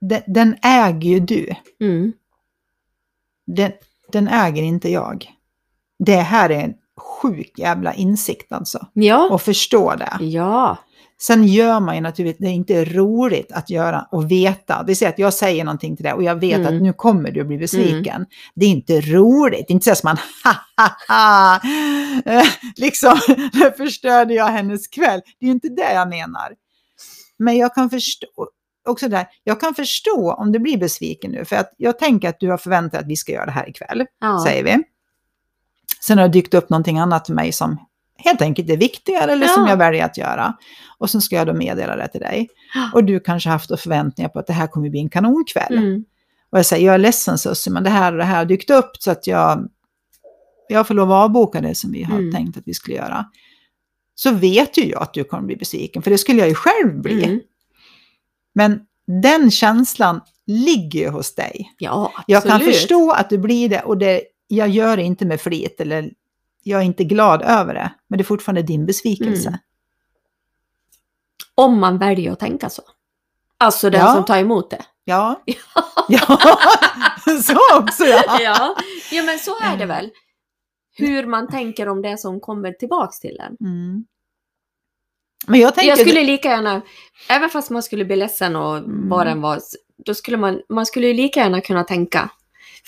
Den, 0.00 0.22
den 0.26 0.56
äger 0.62 1.10
ju 1.10 1.20
du. 1.20 1.54
mm. 1.80 2.12
Den, 3.46 3.72
den 4.12 4.28
äger 4.28 4.62
inte 4.62 4.88
jag. 4.90 5.30
Det 5.98 6.16
här 6.16 6.50
är 6.50 6.64
en 6.64 6.74
sjuk 7.22 7.52
jävla 7.58 7.94
insikt 7.94 8.52
alltså. 8.52 8.86
ja, 8.92 9.28
Och 9.30 9.42
förstå 9.42 9.94
det. 9.94 10.24
ja, 10.24 10.76
Sen 11.20 11.44
gör 11.46 11.80
man 11.80 11.94
ju 11.94 12.00
naturligtvis, 12.00 12.46
det 12.46 12.52
är 12.52 12.54
inte 12.54 12.84
roligt 12.84 13.52
att 13.52 13.70
göra 13.70 14.08
och 14.12 14.30
veta. 14.30 14.82
Det 14.82 14.94
säga 14.94 15.08
att 15.08 15.18
jag 15.18 15.34
säger 15.34 15.64
någonting 15.64 15.96
till 15.96 16.04
dig 16.04 16.12
och 16.12 16.22
jag 16.22 16.34
vet 16.40 16.58
Mm. 16.58 16.76
att 16.76 16.82
nu 16.82 16.92
kommer 16.92 17.30
du 17.30 17.40
att 17.40 17.46
bli 17.46 17.58
besviken. 17.58 18.26
Det 18.54 18.66
är 18.66 18.70
inte 18.70 19.00
roligt, 19.00 19.64
det 19.68 19.72
är 19.72 19.74
inte 19.74 19.84
så 19.84 19.92
att 19.92 20.02
man 20.04 20.16
ha 20.44 20.54
ha 20.76 20.90
ha, 21.08 21.60
Eh, 22.32 22.44
liksom, 22.76 23.16
förstörde 23.76 24.34
jag 24.34 24.46
hennes 24.46 24.88
kväll. 24.88 25.20
Det 25.40 25.44
är 25.44 25.48
ju 25.48 25.52
inte 25.52 25.68
det 25.68 25.92
jag 25.92 26.08
menar. 26.08 26.52
Men 27.38 27.56
jag 27.56 27.74
kan 27.74 27.90
förstå, 27.90 28.26
också 28.88 29.08
där, 29.08 29.26
jag 29.44 29.60
kan 29.60 29.74
förstå 29.74 30.32
om 30.32 30.52
du 30.52 30.58
blir 30.58 30.78
besviken 30.78 31.30
nu, 31.30 31.44
för 31.44 31.56
att 31.56 31.74
jag 31.76 31.98
tänker 31.98 32.28
att 32.28 32.40
du 32.40 32.50
har 32.50 32.58
förväntat 32.58 32.92
dig 32.92 33.00
att 33.00 33.06
vi 33.06 33.16
ska 33.16 33.32
göra 33.32 33.46
det 33.46 33.52
här 33.52 33.68
ikväll 33.68 34.06
ja. 34.20 34.44
säger 34.46 34.64
vi. 34.64 34.82
Sen 36.00 36.18
har 36.18 36.28
det 36.28 36.32
dykt 36.32 36.54
upp 36.54 36.70
någonting 36.70 36.98
annat 36.98 37.26
för 37.26 37.34
mig 37.34 37.52
som 37.52 37.76
helt 38.24 38.42
enkelt 38.42 38.70
är 38.70 38.76
viktigare 38.76 39.32
eller 39.32 39.46
som 39.46 39.62
Ja. 39.62 39.70
jag 39.70 39.76
väljer 39.76 40.04
att 40.04 40.18
göra. 40.18 40.54
Och 40.98 41.10
så 41.10 41.20
ska 41.20 41.36
jag 41.36 41.46
då 41.46 41.54
meddela 41.54 41.96
det 41.96 42.08
till 42.08 42.20
dig. 42.20 42.48
Och 42.94 43.04
du 43.04 43.20
kanske 43.20 43.48
haft 43.50 43.80
förväntningar 43.80 44.28
på 44.28 44.38
att 44.38 44.46
det 44.46 44.52
här 44.52 44.66
kommer 44.66 44.90
bli 44.90 45.00
en 45.00 45.08
kanonkväll. 45.10 45.78
Mm. 45.78 46.04
Och 46.52 46.58
jag 46.58 46.66
säger, 46.66 46.86
jag 46.86 46.94
är 46.94 46.98
ledsen 46.98 47.38
Sussie, 47.38 47.72
men 47.72 47.84
det 47.84 47.90
här 47.90 48.12
och 48.12 48.18
det 48.18 48.24
här 48.24 48.36
har 48.36 48.44
dykt 48.44 48.70
upp 48.70 48.90
så 48.98 49.10
att 49.10 49.26
jag, 49.26 49.68
jag 50.68 50.86
får 50.86 50.94
lov 50.94 51.12
att 51.12 51.24
avboka 51.24 51.60
det 51.60 51.74
som 51.74 51.92
vi 51.92 52.02
har 52.02 52.18
Mm. 52.18 52.32
tänkt 52.32 52.56
att 52.56 52.62
vi 52.66 52.74
skulle 52.74 52.96
göra. 52.96 53.24
Så 54.18 54.30
vet 54.30 54.76
ju 54.78 54.84
jag 54.84 55.02
att 55.02 55.14
du 55.14 55.24
kommer 55.24 55.42
bli 55.42 55.56
besviken, 55.56 56.02
för 56.02 56.10
det 56.10 56.18
skulle 56.18 56.38
jag 56.38 56.48
ju 56.48 56.54
själv 56.54 57.02
bli. 57.02 57.24
Mm. 57.24 57.40
Men 58.54 58.80
den 59.22 59.50
känslan 59.50 60.20
ligger 60.46 61.00
ju 61.00 61.08
hos 61.08 61.34
dig. 61.34 61.74
Ja, 61.78 62.04
absolut. 62.06 62.24
Jag 62.26 62.42
kan 62.42 62.60
förstå 62.60 63.10
att 63.12 63.30
du 63.30 63.38
blir 63.38 63.68
det 63.68 63.82
och 63.82 63.98
det, 63.98 64.22
jag 64.46 64.68
gör 64.68 64.96
det 64.96 65.02
inte 65.02 65.24
med 65.24 65.40
flit 65.40 65.80
eller 65.80 66.10
jag 66.62 66.80
är 66.80 66.84
inte 66.84 67.04
glad 67.04 67.42
över 67.42 67.74
det. 67.74 67.92
Men 68.08 68.18
det 68.18 68.22
är 68.22 68.24
fortfarande 68.24 68.62
din 68.62 68.86
besvikelse. 68.86 69.48
Mm. 69.48 69.60
Om 71.54 71.80
man 71.80 71.98
väljer 71.98 72.32
att 72.32 72.40
tänka 72.40 72.70
så. 72.70 72.82
Alltså 73.58 73.90
den 73.90 74.00
Ja. 74.00 74.14
som 74.14 74.24
tar 74.24 74.38
emot 74.38 74.70
det. 74.70 74.84
Ja. 75.04 75.42
ja, 76.08 76.38
så 77.42 77.78
också 77.78 78.04
ja. 78.04 78.40
ja. 78.40 78.76
ja, 79.12 79.22
men 79.22 79.38
så 79.38 79.58
är 79.62 79.76
det 79.76 79.86
väl. 79.86 80.10
Hur 80.98 81.26
man 81.26 81.48
tänker 81.48 81.88
om 81.88 82.02
det 82.02 82.18
som 82.18 82.40
kommer 82.40 82.72
tillbaks 82.72 83.20
till 83.20 83.38
en. 83.40 83.56
Mm. 83.68 84.04
Men 85.46 85.60
jag 85.60 85.74
tänker... 85.74 85.88
Jag 85.88 85.98
skulle 85.98 86.24
lika 86.24 86.48
gärna, 86.48 86.82
även 87.30 87.50
fast 87.50 87.70
man 87.70 87.82
skulle 87.82 88.04
bli 88.04 88.16
ledsen 88.16 88.56
och 88.56 88.76
Mm. 88.76 89.08
vad 89.08 89.26
den 89.26 89.40
var, 89.40 89.60
då 90.06 90.14
skulle 90.14 90.36
man, 90.36 90.60
man 90.68 90.86
skulle 90.86 91.06
ju 91.06 91.14
lika 91.14 91.40
gärna 91.40 91.60
kunna 91.60 91.84
tänka. 91.84 92.30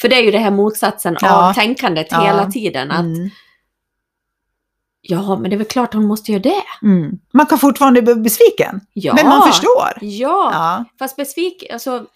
För 0.00 0.08
det 0.08 0.16
är 0.16 0.22
ju 0.22 0.30
det 0.30 0.38
här 0.38 0.50
motsatsen 0.50 1.16
Ja. 1.20 1.48
av 1.48 1.54
tänkandet 1.54 2.06
Ja. 2.10 2.20
hela 2.20 2.50
tiden. 2.50 2.90
Att 2.90 3.00
Mm. 3.04 3.30
ja, 5.00 5.38
men 5.38 5.50
det 5.50 5.56
är 5.56 5.58
väl 5.58 5.66
klart 5.66 5.94
hon 5.94 6.06
måste 6.06 6.32
göra 6.32 6.42
det. 6.42 6.62
Mm. 6.82 7.18
Man 7.32 7.46
kan 7.46 7.58
fortfarande 7.58 8.02
bli 8.02 8.14
besviken. 8.14 8.80
Ja. 8.92 9.14
Men 9.14 9.26
man 9.28 9.46
förstår. 9.48 9.88
Ja, 10.00 10.50
Ja. 10.52 10.84
fast 10.98 11.16
besviken, 11.16 11.68
alltså 11.72 12.06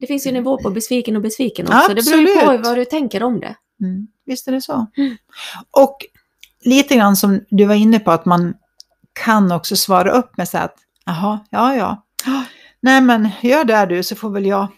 det 0.00 0.06
finns 0.06 0.26
ju 0.26 0.32
nivå 0.32 0.58
på 0.62 0.70
besviken 0.70 1.16
och 1.16 1.22
besviken 1.22 1.66
också. 1.66 1.94
Det 1.94 2.04
beror 2.04 2.20
ju 2.20 2.34
på 2.34 2.40
Absolut. 2.40 2.66
vad 2.66 2.76
du 2.76 2.84
tänker 2.84 3.22
om 3.22 3.40
det. 3.40 3.56
Mm. 3.82 4.06
Visst 4.24 4.48
är 4.48 4.52
det 4.52 4.60
så. 4.60 4.86
Mm. 4.96 5.16
Och 5.70 5.96
lite 6.64 6.96
grann 6.96 7.16
som 7.16 7.40
du 7.50 7.64
var 7.64 7.74
inne 7.74 7.98
på 7.98 8.10
att 8.10 8.24
man 8.24 8.54
kan 9.12 9.52
också 9.52 9.76
svara 9.76 10.10
upp 10.10 10.36
med 10.36 10.48
så 10.48 10.58
att 10.58 10.74
jaha, 11.06 11.40
ja, 11.50 11.74
ja. 11.74 12.02
Nej 12.80 13.00
men 13.00 13.28
gör 13.40 13.64
det 13.64 13.86
du 13.86 14.02
så 14.02 14.16
får 14.16 14.30
väl 14.30 14.46
jag 14.46 14.68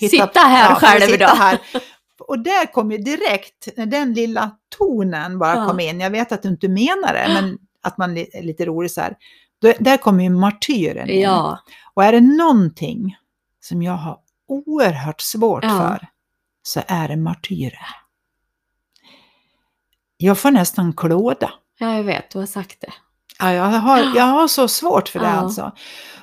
Sitta 0.00 0.40
här 0.40 0.68
får 0.74 0.80
själv 0.86 1.00
sitta 1.00 1.26
då. 1.26 1.34
Här. 1.34 1.58
Och 2.20 2.38
där 2.38 2.72
kom 2.72 2.92
ju 2.92 2.98
direkt, 2.98 3.68
när 3.76 3.86
den 3.86 4.14
lilla 4.14 4.50
tonen 4.78 5.38
bara 5.38 5.54
Ja. 5.54 5.66
kom 5.68 5.80
in, 5.80 6.00
jag 6.00 6.10
vet 6.10 6.32
att 6.32 6.42
du 6.42 6.48
inte 6.48 6.68
menar 6.68 7.12
det, 7.14 7.30
men 7.34 7.58
att 7.82 7.98
man 7.98 8.16
är 8.16 8.42
lite 8.42 8.64
rolig 8.66 8.90
så 8.90 9.00
här. 9.00 9.16
Då, 9.62 9.72
där 9.80 9.96
kommer 9.96 10.24
ju 10.24 10.30
martyren 10.30 11.08
in. 11.10 11.20
Ja, 11.20 11.58
Och 11.94 12.04
är 12.04 12.12
det 12.12 12.20
någonting 12.20 13.16
som 13.60 13.82
jag 13.82 13.92
har 13.92 14.18
oerhört 14.48 15.20
svårt 15.20 15.64
Ja. 15.64 15.70
för 15.78 16.06
så 16.62 16.82
är 16.86 17.08
det 17.08 17.16
martyrer. 17.16 17.86
Jag 20.20 20.38
får 20.38 20.50
nästan 20.50 20.92
klåda. 20.92 21.50
ja, 21.78 21.94
jag 21.96 22.04
vet, 22.04 22.30
du 22.30 22.38
har 22.38 22.46
sagt 22.46 22.80
det. 22.80 22.92
Ja, 23.38 23.52
jag, 23.52 23.64
har, 23.64 23.98
jag 24.16 24.24
har 24.24 24.48
så 24.48 24.68
svårt 24.68 25.08
för 25.08 25.18
det 25.18 25.24
Ja. 25.26 25.30
alltså. 25.32 25.72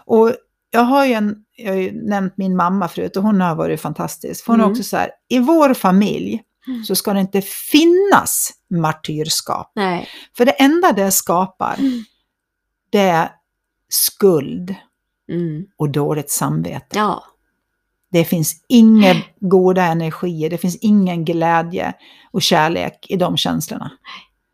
Och 0.05 0.33
jag 0.71 0.81
har 0.81 1.05
ju 1.05 1.13
en, 1.13 1.35
jag 1.57 1.71
har 1.73 1.79
ju 1.79 1.91
nämnt 2.09 2.33
min 2.37 2.55
mamma 2.55 2.87
förut 2.87 3.17
och 3.17 3.23
hon 3.23 3.41
har 3.41 3.55
varit 3.55 3.81
fantastisk. 3.81 4.47
Hon 4.47 4.55
är 4.59 4.63
Mm. 4.63 4.71
också 4.71 4.83
så 4.83 4.97
här, 4.97 5.11
i 5.29 5.39
vår 5.39 5.73
familj 5.73 6.41
Mm. 6.67 6.83
så 6.83 6.95
ska 6.95 7.13
det 7.13 7.19
inte 7.19 7.41
finnas 7.41 8.51
martyrskap. 8.69 9.71
Nej. 9.75 10.07
För 10.37 10.45
det 10.45 10.51
enda 10.51 10.91
det 10.91 11.11
skapar, 11.11 11.75
Mm. 11.79 12.03
det 12.89 12.99
är 12.99 13.29
skuld 13.89 14.75
Mm. 15.31 15.65
och 15.77 15.89
dåligt 15.89 16.29
samvete. 16.29 16.97
Ja, 16.99 17.23
Det 18.15 18.25
finns 18.25 18.55
inga 18.69 19.15
goda 19.39 19.83
energier, 19.83 20.49
det 20.49 20.57
finns 20.57 20.75
ingen 20.75 21.25
glädje 21.25 21.93
och 22.31 22.41
kärlek 22.41 23.05
i 23.09 23.15
de 23.15 23.37
känslorna. 23.37 23.91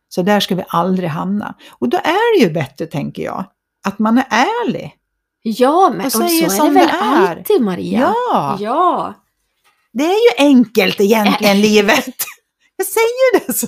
Så 0.09 0.21
där 0.21 0.39
ska 0.39 0.55
vi 0.55 0.63
aldrig 0.67 1.09
hamna. 1.09 1.55
Och 1.71 1.89
då 1.89 1.97
är 1.97 2.39
det 2.39 2.45
ju 2.45 2.53
bättre, 2.53 2.85
tänker 2.85 3.23
jag, 3.23 3.45
att 3.87 3.99
man 3.99 4.17
är 4.17 4.25
ärlig. 4.29 4.93
ja 5.43 5.89
men 5.89 5.99
Och 5.99 6.05
och 6.05 6.11
så 6.11 6.17
säger 6.17 6.39
är 6.43 6.49
det 6.49 6.49
som 6.55 6.73
väl 6.73 6.87
det 6.87 6.93
är. 6.93 7.35
alltid 7.37 7.61
Maria? 7.61 7.99
Ja, 8.31 8.57
Ja. 8.59 9.13
det 9.93 10.03
är 10.03 10.39
ju 10.41 10.45
enkelt 10.47 11.01
egentligen, 11.01 11.61
livet. 11.69 12.15
Jag 12.77 12.87
säger 12.87 13.47
det 13.47 13.53
så. 13.53 13.67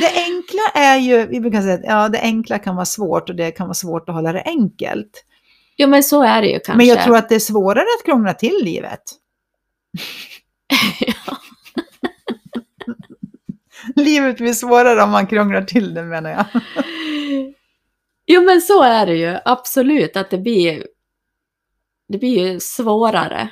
Det 0.00 0.22
enkla 0.24 0.62
är 0.82 0.96
ju, 0.96 1.26
vi 1.26 1.40
brukar 1.40 1.60
säga 1.62 1.74
att 1.74 1.84
ja, 1.84 2.08
det 2.08 2.20
enkla 2.20 2.58
kan 2.58 2.74
vara 2.76 2.86
svårt 2.86 3.28
och 3.30 3.36
det 3.36 3.50
kan 3.50 3.66
vara 3.66 3.74
svårt 3.74 4.08
att 4.08 4.14
hålla 4.14 4.32
det 4.32 4.42
enkelt. 4.42 5.24
Jo, 5.76 5.88
men 5.88 6.02
så 6.02 6.22
är 6.22 6.42
det 6.42 6.48
ju 6.48 6.52
kanske. 6.60 6.76
Men 6.76 6.86
jag 6.86 7.04
tror 7.04 7.16
att 7.16 7.28
det 7.28 7.34
är 7.34 7.40
svårare 7.40 7.86
att 7.98 8.04
krångla 8.04 8.34
till 8.34 8.60
livet. 8.62 9.02
livet 13.96 14.36
blir 14.36 14.52
svårare 14.52 15.02
om 15.02 15.10
man 15.10 15.26
krånglar 15.26 15.62
till 15.62 15.94
det 15.94 16.02
menar 16.02 16.30
jag. 16.30 16.44
Jo 18.26 18.42
men 18.42 18.60
så 18.60 18.82
är 18.82 19.06
det 19.06 19.16
ju, 19.16 19.38
absolut 19.44 20.16
att 20.16 20.30
det 20.30 20.38
blir, 20.38 20.86
det 22.08 22.18
blir 22.18 22.52
ju 22.52 22.60
svårare. 22.60 23.50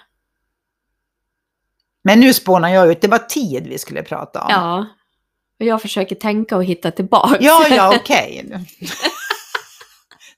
Men 2.05 2.21
nu 2.21 2.35
spånar 2.35 2.69
jag 2.69 2.91
ut, 2.91 3.01
det 3.01 3.09
var 3.09 3.19
tid 3.19 3.67
vi 3.67 3.79
skulle 3.79 4.03
prata 4.03 4.43
om. 4.43 4.47
Ja. 4.51 4.87
Och 5.61 5.67
jag 5.67 5.83
försöker 5.83 6.17
tänka 6.17 6.57
och 6.57 6.65
hitta 6.65 6.91
tillbaka. 6.91 7.37
ja, 7.41 7.67
ja 7.71 7.97
okej. 8.01 8.51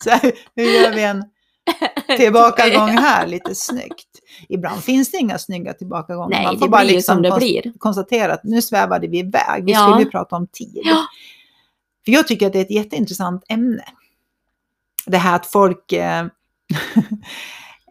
Här, 0.06 0.32
hur 0.54 0.64
gör 0.64 0.92
vi 0.92 1.02
en 1.02 1.24
tillbakagång 2.16 2.88
här 2.88 3.26
lite 3.26 3.54
snyggt? 3.54 4.09
Ibland 4.49 4.83
finns 4.85 5.11
det 5.11 5.16
inga 5.16 5.38
snygga 5.38 5.73
tillbakagångar. 5.75 6.28
Nej, 6.30 6.44
Man 6.47 6.59
får 6.59 6.68
bara 6.68 6.83
liksom 6.83 7.14
som 7.14 7.23
det 7.23 7.37
blir. 7.38 7.73
konstatera 7.78 8.33
att 8.35 8.44
nu 8.44 8.62
svävade 8.62 9.06
vi 9.06 9.18
iväg. 9.18 9.64
Vi 9.64 9.73
Ja. 9.73 9.87
skulle 9.88 10.04
ju 10.04 10.11
prata 10.11 10.37
om 10.37 10.47
tid. 10.47 10.80
Ja. 10.85 11.04
För 12.04 12.12
jag 12.12 12.28
tycker 12.28 12.47
att 12.47 12.52
det 12.52 12.59
är 12.59 12.62
ett 12.64 12.71
jätteintressant 12.71 13.44
ämne. 13.49 13.85
Det 15.06 15.18
här 15.18 15.37
att 15.37 15.47
folk... 15.47 15.92
Eh, 15.92 16.25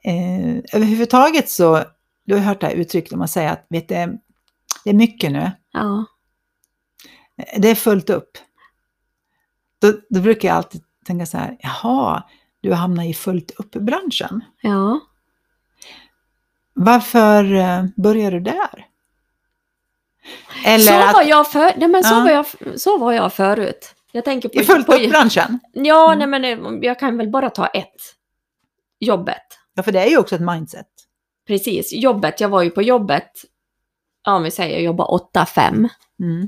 eh, 0.04 0.58
överhuvudtaget 0.74 1.50
så... 1.50 1.84
Du 2.26 2.34
har 2.34 2.42
hört 2.42 2.62
det 2.62 2.68
här 2.68 2.74
uttrycket 2.74 3.14
om 3.14 3.20
man 3.20 3.28
säger 3.28 3.52
att 3.52 3.66
vet 3.70 3.90
du, 3.90 3.96
det 4.84 4.90
är 4.90 4.94
mycket 4.94 5.32
nu. 5.32 5.52
Ja. 5.72 6.06
Det 7.58 7.70
är 7.70 7.76
fullt 7.76 8.10
upp. 8.10 8.38
Då, 9.82 9.94
då 10.10 10.20
brukar 10.22 10.48
jag 10.48 10.58
alltid 10.58 10.82
tänka 11.06 11.26
så 11.26 11.38
här, 11.38 11.58
jaha, 11.60 12.24
du 12.64 12.74
hamnat 12.74 13.06
i 13.06 13.14
fullt 13.14 13.52
upp-branschen. 13.52 14.42
ja. 14.62 15.00
Varför 16.76 17.54
eh, 17.56 17.84
börjar 17.96 18.32
du 18.32 18.40
där? 18.40 18.88
Eller 20.66 20.86
så 20.86 20.94
att, 20.94 21.14
var 21.14 21.24
jag 21.24 21.52
för, 21.52 21.74
nej 21.78 21.88
men 21.88 22.04
så, 22.04 22.14
Ja. 22.16 22.20
var 22.24 22.32
jag, 22.32 22.46
så 22.80 22.98
var 22.98 23.12
jag 23.12 23.34
förut. 23.34 23.96
Jag 24.12 24.26
tänker 24.26 24.50
på... 24.50 24.56
i 24.56 24.64
fullt 24.64 24.86
på 24.86 24.94
upp-branschen? 24.94 25.60
ja, 25.74 26.14
Mm. 26.14 26.30
nej 26.30 26.40
men 26.40 26.66
eh, 26.66 26.80
jag 26.88 27.00
kan 27.00 27.18
väl 27.18 27.30
bara 27.30 27.50
ta 27.50 27.68
ett. 27.68 28.02
Jobbet. 29.00 29.38
Ja, 29.74 29.84
för 29.84 29.92
det 29.92 30.00
är 30.00 30.08
ju 30.10 30.18
också 30.18 30.36
ett 30.36 30.42
mindset. 30.42 30.88
Precis, 31.48 31.94
jobbet. 31.94 32.40
Jag 32.42 32.50
var 32.50 32.62
ju 32.64 32.70
på 32.70 32.82
jobbet, 32.82 33.32
ja 34.26 34.36
om 34.36 34.44
vi 34.44 34.52
säger 34.52 34.74
jag 34.74 34.84
jobbar 34.84 35.20
8-5. 35.36 35.90
Mm. 36.20 36.48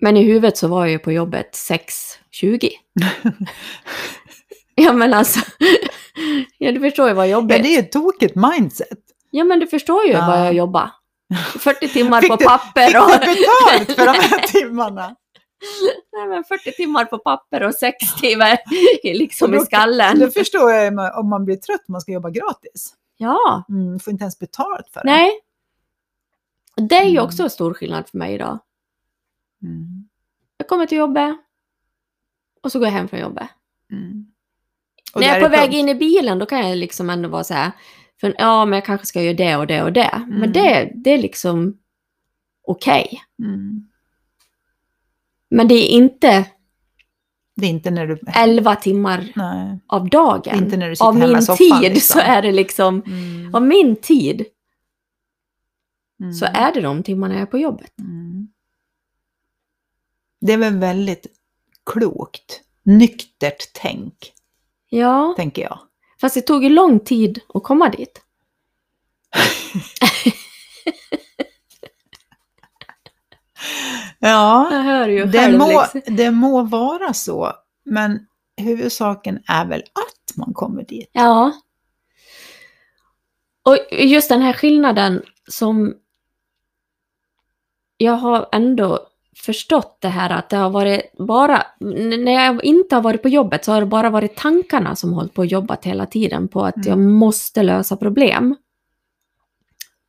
Men 0.00 0.16
i 0.16 0.22
huvudet 0.24 0.56
så 0.58 0.68
var 0.68 0.80
jag 0.84 0.90
ju 0.90 0.98
på 0.98 1.12
jobbet 1.12 1.50
6.20. 2.32 2.70
ja 4.74 4.92
men 4.92 5.14
alltså, 5.14 5.40
ja 6.58 6.72
du 6.72 6.80
förstår 6.80 7.08
ju 7.08 7.14
vad 7.14 7.26
Ja, 7.26 7.30
jobbet 7.32 7.62
det 7.62 7.74
är 7.76 7.78
ett 7.80 7.92
tokigt 7.92 8.34
mindset. 8.36 8.98
Ja 9.30 9.44
men 9.44 9.58
du 9.60 9.66
förstår 9.66 10.04
ju 10.04 10.12
Ja. 10.12 10.26
vad 10.28 10.38
jag 10.46 10.52
jobbar. 10.54 10.90
40 11.58 11.88
timmar 11.88 12.20
Fick 12.20 12.30
på 12.30 12.36
du- 12.36 12.44
papper 12.44 12.86
Fick 12.86 12.96
och... 12.96 13.10
du 13.10 13.26
betalt 13.26 13.96
för 13.98 14.06
de 14.06 14.12
här 14.28 14.46
timmarna? 14.46 15.16
Nej, 16.12 16.28
men 16.28 16.44
40 16.44 16.72
timmar 16.72 17.04
på 17.04 17.18
papper 17.18 17.62
och 17.62 17.74
6 17.74 17.96
timmar 18.20 18.58
liksom 19.02 19.54
i 19.54 19.56
Då 19.56 19.64
skallen. 19.64 20.30
förstår 20.30 20.72
jag 20.72 21.18
om 21.18 21.28
man 21.28 21.44
blir 21.44 21.56
trött 21.56 21.88
man 21.88 22.00
ska 22.00 22.12
jobba 22.12 22.30
gratis. 22.30 22.94
Ja, 23.16 23.64
Mm, 23.68 23.98
får 24.00 24.10
inte 24.12 24.22
ens 24.22 24.38
betalt 24.38 24.88
för 24.92 25.00
det. 25.00 25.06
nej. 25.10 25.30
Det 26.76 26.96
är 26.96 27.04
ju 27.04 27.10
Mm. 27.10 27.24
också 27.24 27.42
en 27.42 27.50
stor 27.50 27.74
skillnad 27.74 28.08
för 28.08 28.18
mig 28.18 28.34
idag. 28.34 28.58
Mm. 29.62 30.08
Jag 30.56 30.68
kommer 30.68 30.86
till 30.86 30.98
jobbet 30.98 31.36
och 32.62 32.72
så 32.72 32.78
går 32.78 32.88
jag 32.88 32.92
hem 32.92 33.08
från 33.08 33.20
jobbet. 33.20 33.48
Mm. 33.92 34.26
När 35.14 35.22
jag 35.26 35.36
är 35.36 35.42
på 35.42 35.48
väg 35.48 35.74
in 35.74 35.88
i 35.88 35.94
bilen 35.94 36.38
då 36.38 36.46
kan 36.46 36.68
jag 36.68 36.78
liksom 36.78 37.10
ändå 37.10 37.28
vara 37.28 37.44
så 37.44 37.54
här, 37.54 37.70
för, 38.20 38.34
ja 38.38 38.64
men 38.64 38.76
jag 38.76 38.84
kanske 38.84 39.06
ska 39.06 39.22
göra 39.22 39.34
det 39.36 39.56
och 39.56 39.66
det 39.66 39.82
och 39.82 39.92
det. 39.92 40.24
Men 40.28 40.36
Mm. 40.36 40.52
det, 40.52 40.92
det 40.94 41.10
är 41.10 41.18
liksom 41.18 41.78
okej. 42.66 43.20
Mm. 43.42 43.88
Men 45.50 45.68
det 45.68 45.74
är 45.74 45.88
inte 45.88 46.46
Det 47.56 47.66
är 47.66 47.70
inte 47.70 47.90
när 47.90 48.06
du... 48.06 48.18
11 48.36 48.76
timmar 48.76 49.32
Nej. 49.36 49.78
av 49.86 50.08
dagen. 50.08 50.94
Av 51.00 51.14
min 51.16 51.42
soffan, 51.42 51.56
tid 51.56 51.92
liksom. 51.92 52.20
så 52.20 52.26
är 52.26 52.42
det 52.42 52.52
liksom, 52.52 53.02
Mm. 53.06 53.54
av 53.54 53.62
min 53.62 53.96
tid 53.96 54.44
Mm. 56.20 56.32
så 56.32 56.44
är 56.46 56.74
det 56.74 56.80
de 56.80 57.02
timmarna 57.02 57.34
jag 57.34 57.42
är 57.42 57.46
på 57.46 57.58
jobbet. 57.58 57.98
Mm. 57.98 58.19
Det 60.40 60.52
är 60.52 60.56
väl 60.58 60.78
väldigt 60.78 61.26
klokt, 61.92 62.60
nyktert 62.82 63.70
tänk, 63.74 64.32
Ja, 64.88 65.34
tänker 65.36 65.62
jag. 65.62 65.78
fast 66.20 66.34
det 66.34 66.40
tog 66.42 66.62
ju 66.64 66.68
lång 66.70 67.00
tid 67.00 67.40
att 67.54 67.62
komma 67.62 67.88
dit. 67.88 68.22
Ja, 74.18 74.68
Jag 74.72 74.82
hör 74.82 75.08
ju 75.08 75.24
det 75.24 75.38
själv 75.38 75.58
må, 75.58 75.82
liksom. 75.94 76.16
det 76.16 76.30
må 76.30 76.62
vara 76.62 77.12
så, 77.12 77.52
men 77.84 78.26
huvudsaken 78.56 79.42
är 79.46 79.64
väl 79.66 79.80
att 79.80 80.36
man 80.36 80.54
kommer 80.54 80.82
dit. 80.84 81.10
Ja. 81.12 81.52
Och 83.62 83.76
just 83.92 84.28
den 84.28 84.42
här 84.42 84.52
skillnaden 84.52 85.22
som 85.48 85.94
jag 87.96 88.12
har 88.12 88.48
ändå 88.52 89.06
förstått 89.40 89.96
det 90.00 90.08
här 90.08 90.30
att 90.30 90.48
det 90.48 90.56
har 90.56 90.70
varit 90.70 91.12
bara, 91.18 91.66
när 91.80 92.32
jag 92.32 92.64
inte 92.64 92.94
har 92.94 93.02
varit 93.02 93.22
på 93.22 93.28
jobbet 93.28 93.64
så 93.64 93.72
har 93.72 93.80
det 93.80 93.86
bara 93.86 94.10
varit 94.10 94.36
tankarna 94.36 94.96
som 94.96 95.12
hållit 95.12 95.34
på 95.34 95.42
och 95.42 95.46
jobbat 95.46 95.84
hela 95.84 96.06
tiden 96.06 96.48
på 96.48 96.64
att 96.64 96.76
Mm. 96.76 96.88
jag 96.88 96.98
måste 96.98 97.62
lösa 97.62 97.96
problem 97.96 98.56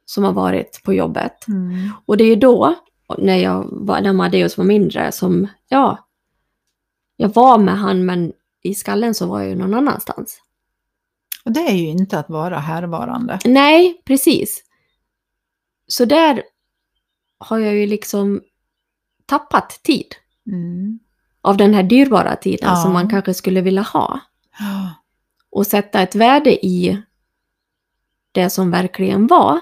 som 0.06 0.24
har 0.24 0.34
varit 0.34 0.82
på 0.84 0.94
jobbet. 0.94 1.48
Mm. 1.48 1.90
Och 2.06 2.18
det 2.18 2.24
är 2.24 2.28
ju 2.28 2.36
då, 2.36 2.76
när, 3.18 3.38
jag 3.38 3.68
var, 3.72 4.02
när 4.02 4.10
Amadeus 4.10 4.58
var 4.58 4.66
mindre, 4.66 5.12
som, 5.12 5.48
ja, 5.68 6.08
jag 7.16 7.30
var 7.34 7.58
med 7.58 7.78
han 7.78 8.06
men 8.06 8.34
i 8.64 8.74
skallen 8.76 9.14
så 9.14 9.26
var 9.26 9.40
jag 9.40 9.50
ju 9.50 9.56
någon 9.56 9.74
annanstans. 9.74 10.42
Och 11.46 11.52
det 11.52 11.60
är 11.60 11.74
ju 11.76 11.88
inte 11.88 12.20
att 12.20 12.30
vara 12.30 12.60
härvarande. 12.60 13.40
Nej, 13.46 14.02
precis. 14.06 14.64
Så 15.88 16.06
där 16.06 16.44
har 17.38 17.60
jag 17.60 17.76
ju 17.76 17.88
liksom 17.88 18.42
tappat 19.40 19.80
tid 19.84 20.06
Mm. 20.48 21.00
av 21.42 21.58
den 21.58 21.74
här 21.74 21.84
dyrbara 21.84 22.36
tiden 22.36 22.70
Ja. 22.70 22.76
som 22.76 22.94
man 22.94 23.10
kanske 23.10 23.34
skulle 23.34 23.62
vilja 23.62 23.82
ha. 23.82 24.20
Ja. 24.60 24.94
Och 25.50 25.68
sätta 25.68 26.02
ett 26.02 26.16
värde 26.16 26.66
i 26.66 27.02
det 28.32 28.50
som 28.50 28.72
verkligen 28.72 29.28
var. 29.28 29.60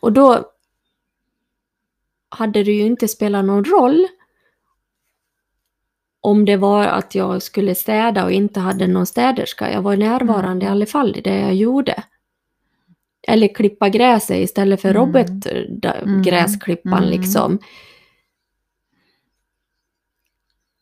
Och 0.00 0.12
då 0.12 0.44
hade 2.28 2.64
det 2.64 2.72
ju 2.72 2.86
inte 2.86 3.08
spelat 3.08 3.44
någon 3.44 3.64
roll 3.64 4.06
om 6.20 6.44
det 6.44 6.56
var 6.56 6.86
att 6.86 7.14
jag 7.14 7.42
skulle 7.42 7.74
städa 7.74 8.24
och 8.24 8.32
inte 8.32 8.60
hade 8.60 8.86
någon 8.86 9.06
städerska. 9.06 9.72
Jag 9.72 9.82
var 9.82 9.96
närvarande 9.96 10.66
i 10.66 10.68
alla 10.68 10.86
fall 10.86 11.16
i 11.16 11.20
det 11.20 11.40
jag 11.40 11.54
gjorde. 11.54 12.02
Eller 13.28 13.54
klippa 13.54 13.88
gräset 13.88 14.36
istället 14.36 14.80
för 14.82 14.88
Mm. 14.94 15.02
robotgräsklipparen 15.02 17.04
Mm. 17.04 17.10
liksom. 17.20 17.58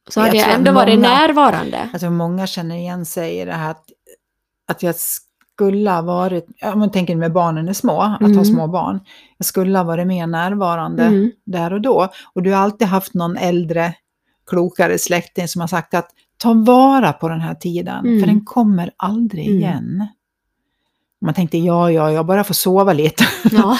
Så 0.08 0.20
Jag 0.20 0.24
hade 0.24 0.36
jag 0.36 0.48
att 0.50 0.54
ändå 0.56 0.72
varit 0.72 0.94
många- 0.94 1.08
närvarande. 1.08 1.88
Jag 1.92 2.00
tror 2.00 2.10
många 2.10 2.46
känner 2.46 2.76
igen 2.76 3.04
sig 3.04 3.38
i 3.40 3.44
det 3.44 3.52
här 3.52 3.70
att, 3.70 3.84
att 4.70 4.82
jag 4.82 4.94
skulle 4.94 5.90
ha 5.90 6.02
varit, 6.02 6.46
om 6.64 6.78
man 6.78 6.90
tänker 6.90 7.16
med 7.16 7.32
barnen 7.32 7.68
är 7.68 7.72
små, 7.72 8.00
att 8.00 8.20
ha 8.20 8.26
Mm. 8.28 8.44
små 8.44 8.66
barn. 8.68 9.00
Jag 9.38 9.46
skulle 9.46 9.78
ha 9.78 9.84
varit 9.84 10.06
mer 10.06 10.26
närvarande 10.26 11.04
Mm. 11.04 11.30
där 11.46 11.72
och 11.72 11.80
då. 11.80 12.08
Och 12.34 12.42
du 12.42 12.52
har 12.52 12.60
alltid 12.62 12.88
haft 12.88 13.14
någon 13.14 13.36
äldre, 13.36 13.94
klokare 14.50 14.98
släkting 14.98 15.48
som 15.48 15.60
har 15.60 15.68
sagt 15.68 15.94
att 15.94 16.08
ta 16.36 16.52
vara 16.52 17.12
på 17.12 17.28
den 17.28 17.40
här 17.40 17.54
tiden, 17.54 18.06
Mm. 18.06 18.20
för 18.20 18.26
den 18.26 18.44
kommer 18.44 18.90
aldrig 18.96 19.46
Mm. 19.46 19.58
igen. 19.58 20.06
Man 21.20 21.34
tänkte, 21.34 21.58
ja, 21.58 21.90
ja, 21.90 22.12
jag 22.12 22.26
bara 22.26 22.44
får 22.44 22.54
sova 22.54 22.92
lite. 22.92 23.24
Ja. 23.52 23.78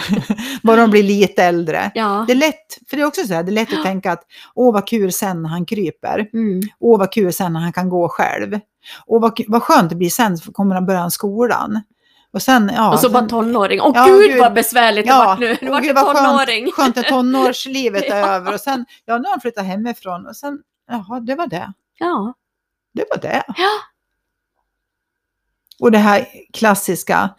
bara 0.62 0.76
de 0.76 0.90
blir 0.90 1.02
lite 1.02 1.44
äldre. 1.44 1.90
ja. 1.94 2.24
Det 2.26 2.32
är 2.32 2.36
lätt, 2.36 2.78
för 2.90 2.96
det 2.96 3.02
är 3.02 3.06
också 3.06 3.26
så 3.26 3.34
här, 3.34 3.42
det 3.42 3.50
är 3.50 3.54
lätt 3.54 3.72
att 3.72 3.82
tänka 3.84 4.12
att 4.12 4.22
åh 4.54 4.72
vad 4.72 4.86
kul 4.88 5.12
sen 5.12 5.42
när 5.42 5.48
han 5.48 5.66
kryper. 5.66 6.28
Mm. 6.32 6.60
Åh 6.80 6.98
vad 6.98 7.12
kul 7.12 7.32
sen 7.32 7.52
när 7.52 7.60
han 7.60 7.72
kan 7.72 7.88
gå 7.88 8.08
själv. 8.08 8.60
Åh 9.06 9.20
vad, 9.22 9.40
vad 9.48 9.62
skönt 9.62 9.90
det 9.90 9.96
blir 9.96 10.10
sen 10.10 10.38
kommer 10.38 10.74
han 10.74 10.86
börja 10.86 11.10
skolan. 11.10 11.80
Och 12.32 12.42
sen, 12.42 12.70
ja. 12.74 12.92
och 12.92 12.98
så 13.00 13.10
bara 13.10 13.26
tonåring. 13.28 13.80
Åh 13.80 13.92
Ja, 13.94 14.06
gud, 14.06 14.30
gud. 14.30 14.40
vad 14.40 14.54
besvärligt 14.54 15.06
det 15.06 15.10
Ja, 15.12 15.24
vart 15.26 15.38
nu. 15.38 15.56
Åh, 15.62 15.70
vart 15.70 15.82
gud, 15.82 15.96
det 15.96 16.02
vad 16.02 16.16
tonåring. 16.16 16.64
Skönt, 16.64 16.74
skönt 16.74 16.98
att 16.98 17.06
tonårslivet 17.08 18.04
är 18.04 18.18
Ja. 18.20 18.26
över. 18.26 18.54
Och 18.54 18.60
sen, 18.60 18.84
ja 19.04 19.18
nu 19.18 19.24
har 19.24 19.30
han 19.30 19.40
flyttat 19.40 19.64
hemifrån. 19.66 20.26
Och 20.26 20.36
sen, 20.36 20.58
jaha, 20.90 21.20
det 21.20 21.34
var 21.34 21.46
det. 21.46 21.72
Ja. 21.98 22.34
Det 22.94 23.04
var 23.10 23.18
det. 23.22 23.42
Ja. 23.46 23.68
Och 25.80 25.90
det 25.90 25.98
här 25.98 26.26
klassiska, 26.52 27.34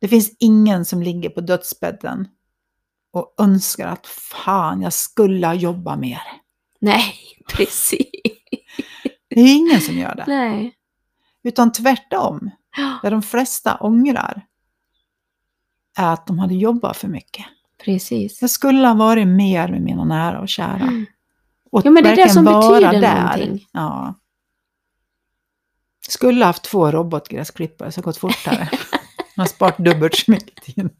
det 0.00 0.08
finns 0.08 0.36
ingen 0.38 0.84
som 0.84 1.02
ligger 1.02 1.30
på 1.30 1.40
dödsbädden 1.40 2.28
och 3.12 3.34
önskar 3.38 3.86
att 3.86 4.06
fan, 4.06 4.82
jag 4.82 4.92
skulle 4.92 5.46
ha 5.46 5.54
jobbat 5.54 5.98
mer. 5.98 6.22
Nej, 6.80 7.14
precis. 7.48 8.06
Det 9.28 9.40
är 9.40 9.56
ingen 9.56 9.80
som 9.80 9.98
gör 9.98 10.14
det. 10.14 10.24
Nej. 10.26 10.74
Utan 11.42 11.72
tvärtom. 11.72 12.50
Det 13.02 13.10
de 13.10 13.22
flesta 13.22 13.76
ångrar 13.76 14.46
är 15.98 16.12
att 16.12 16.26
de 16.26 16.38
hade 16.38 16.54
jobbat 16.54 16.96
för 16.96 17.08
mycket. 17.08 17.44
Precis. 17.84 18.40
Jag 18.40 18.50
skulle 18.50 18.86
ha 18.86 18.94
varit 18.94 19.28
mer 19.28 19.68
med 19.68 19.82
mina 19.82 20.04
nära 20.04 20.40
och 20.40 20.48
kära. 20.48 20.76
Mm. 20.76 21.06
Och 21.70 21.86
Ja, 21.86 21.90
men 21.90 22.02
det 22.02 22.10
är 22.10 22.16
det 22.16 22.28
som 22.28 22.44
betyder 22.44 23.00
någonting. 23.00 23.66
Ja. 23.72 24.14
Skulle 26.08 26.44
haft 26.44 26.62
två 26.64 26.90
robotgräsklippare 26.90 27.92
så 27.92 28.00
gått 28.00 28.16
fortare. 28.16 28.68
Man 29.36 29.44
har 29.44 29.46
sparat 29.46 29.78
dubbelt 29.78 30.14
så 30.16 30.30
mycket 30.30 30.62
tid. 30.64 30.90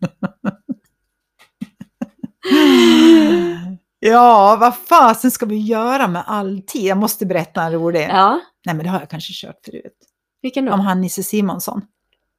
ja, 3.99 4.57
vad 4.61 4.77
fasen 4.77 5.31
ska 5.31 5.47
vi 5.47 5.57
göra 5.59 6.09
med 6.09 6.23
all 6.27 6.63
tid? 6.67 6.83
Jag 6.85 6.99
måste 6.99 7.27
berätta 7.27 7.63
en 7.63 7.73
rolig. 7.73 8.07
Ja, 8.11 8.41
Nej, 8.67 8.75
men 8.75 8.85
det 8.85 8.91
har 8.91 9.01
jag 9.01 9.11
kanske 9.11 9.33
kört 9.47 9.65
förut. 9.65 9.93
vilken 10.43 10.69
Om 10.69 10.79
då? 10.79 10.85
han 10.85 11.01
Nisse 11.01 11.23
Simonsson. 11.23 11.83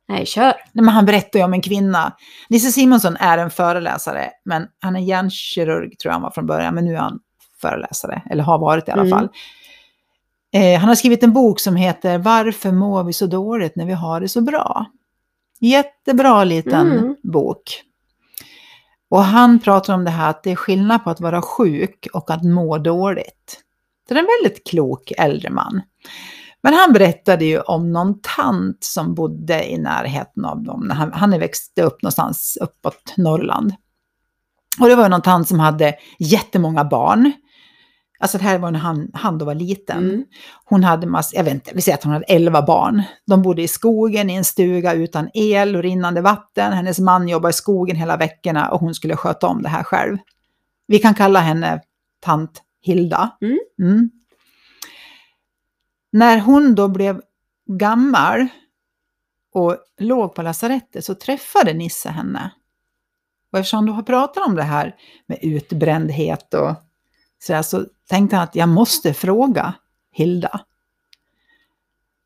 Nej, 0.07 0.25
kör. 0.25 0.43
Nej, 0.43 0.85
men 0.85 0.87
han 0.87 1.05
berättar 1.05 1.39
ju 1.39 1.45
om 1.45 1.53
en 1.53 1.61
kvinna. 1.61 2.15
Nisse 2.49 2.71
Simonsson 2.71 3.15
är 3.17 3.37
en 3.37 3.49
föreläsare, 3.51 4.29
men 4.45 4.67
han 4.79 4.95
är 4.95 4.99
hjärnkirurg 4.99 5.99
tror 5.99 6.09
jag 6.09 6.13
han 6.13 6.21
var 6.21 6.31
från 6.31 6.45
början, 6.45 6.75
men 6.75 6.85
nu 6.85 6.93
är 6.93 6.99
han 6.99 7.19
föreläsare, 7.61 8.21
eller 8.29 8.43
har 8.43 8.59
varit 8.59 8.87
i 8.87 8.91
alla 8.91 9.01
Mm. 9.01 9.19
fall. 9.19 9.29
Eh, 10.55 10.79
han 10.79 10.87
har 10.89 10.95
skrivit 10.95 11.23
en 11.23 11.33
bok 11.33 11.59
som 11.59 11.75
heter 11.75 12.17
Varför 12.17 12.71
mår 12.71 13.03
vi 13.03 13.13
så 13.13 13.27
dåligt 13.27 13.75
när 13.75 13.85
vi 13.85 13.93
har 13.93 14.21
det 14.21 14.29
så 14.29 14.41
bra? 14.41 14.85
Jättebra 15.59 16.43
liten 16.43 16.91
Mm. 16.91 17.15
bok. 17.23 17.81
Och 19.09 19.23
han 19.23 19.59
pratar 19.59 19.93
om 19.93 20.03
det 20.03 20.11
här 20.11 20.29
att 20.29 20.43
det 20.43 20.51
är 20.51 20.55
skillnad 20.55 21.03
på 21.03 21.09
att 21.09 21.21
vara 21.21 21.41
sjuk 21.41 22.07
och 22.13 22.31
att 22.31 22.43
må 22.43 22.77
dåligt. 22.77 23.61
Så 24.07 24.13
det 24.13 24.19
är 24.19 24.23
en 24.23 24.29
väldigt 24.43 24.67
klok 24.67 25.11
äldre 25.17 25.49
man. 25.49 25.81
Men 26.63 26.73
han 26.73 26.93
berättade 26.93 27.45
ju 27.45 27.59
om 27.59 27.91
någon 27.91 28.19
tant 28.21 28.83
som 28.83 29.13
bodde 29.13 29.71
i 29.71 29.77
närheten 29.77 30.45
av 30.45 30.63
dem. 30.63 30.89
Han, 30.89 31.13
han 31.13 31.39
växte 31.39 31.81
upp 31.81 32.01
någonstans 32.01 32.57
uppåt 32.61 33.13
Norrland. 33.17 33.73
Och 34.79 34.87
det 34.87 34.95
var 34.95 35.09
någon 35.09 35.21
tant 35.21 35.47
som 35.47 35.59
hade 35.59 35.95
jättemånga 36.19 36.83
barn. 36.83 37.31
Alltså 38.19 38.37
det 38.37 38.43
här 38.43 38.57
var 38.57 38.71
när 38.71 38.79
han, 38.79 39.11
han 39.13 39.37
då 39.37 39.45
var 39.45 39.55
liten. 39.55 39.97
Mm. 39.97 40.25
Hon 40.65 40.83
hade 40.83 41.07
mass, 41.07 41.33
jag 41.33 41.43
vet 41.43 41.53
inte, 41.53 41.71
vi 41.73 41.81
säger 41.81 41.97
att 41.97 42.03
hon 42.03 42.13
hade 42.13 42.25
11 42.25 42.61
barn. 42.61 43.03
De 43.27 43.41
bodde 43.41 43.61
i 43.61 43.67
skogen 43.67 44.29
i 44.29 44.33
en 44.33 44.43
stuga 44.43 44.93
utan 44.93 45.29
el 45.33 45.75
och 45.75 45.83
rinnande 45.83 46.21
vatten. 46.21 46.73
Hennes 46.73 46.99
man 46.99 47.27
jobbade 47.27 47.49
i 47.49 47.53
skogen 47.53 47.95
hela 47.95 48.17
veckorna 48.17 48.71
och 48.71 48.79
hon 48.79 48.95
skulle 48.95 49.15
sköta 49.15 49.47
om 49.47 49.61
det 49.61 49.69
här 49.69 49.83
själv. 49.83 50.17
Vi 50.87 50.99
kan 50.99 51.13
kalla 51.13 51.39
henne 51.39 51.81
tant 52.19 52.61
Hilda. 52.81 53.37
Mm. 53.41 53.59
Mm. 53.79 54.09
När 56.11 56.39
hon 56.39 56.75
då 56.75 56.87
blev 56.87 57.21
gammal 57.65 58.47
och 59.53 59.77
låg 59.97 60.35
på 60.35 60.41
lasarettet 60.41 61.05
så 61.05 61.15
träffade 61.15 61.73
Nisse 61.73 62.09
henne. 62.09 62.51
Och 63.51 63.59
eftersom 63.59 63.85
du 63.85 63.91
har 63.91 64.03
pratat 64.03 64.47
om 64.47 64.55
det 64.55 64.63
här 64.63 64.95
med 65.25 65.39
utbrändhet 65.41 66.53
och 66.53 66.75
så, 67.39 67.63
så 67.63 67.85
tänkte 68.09 68.35
han 68.35 68.43
att 68.43 68.55
jag 68.55 68.69
måste 68.69 69.13
fråga 69.13 69.73
Hilda. 70.11 70.65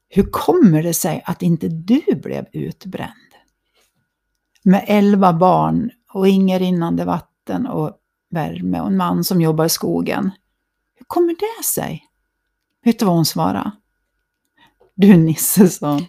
Hur 0.10 0.24
kommer 0.32 0.84
det 0.84 0.94
sig 0.94 1.22
att 1.26 1.42
inte 1.42 1.68
du 1.68 2.02
blev 2.16 2.46
utbränd? 2.52 3.12
Med 4.64 4.86
elva 4.88 5.34
barn 5.34 5.92
och 6.14 6.28
inget 6.28 6.60
rinnande 6.62 7.06
vatten 7.06 7.68
och 7.68 7.98
värme 8.30 8.82
och 8.82 8.88
en 8.88 8.98
man 8.98 9.24
som 9.24 9.42
jobbar 9.42 9.66
i 9.66 9.70
skogen. 9.70 10.32
Hur 10.96 11.06
kommer 11.06 11.36
det 11.40 11.64
sig? 11.66 12.06
Vet 12.84 13.00
du 13.00 13.06
vad 13.06 13.16
hon 13.16 13.26
svarade? 13.26 13.72
Du 14.96 15.18
Nisse, 15.18 15.70
sa. 15.70 16.00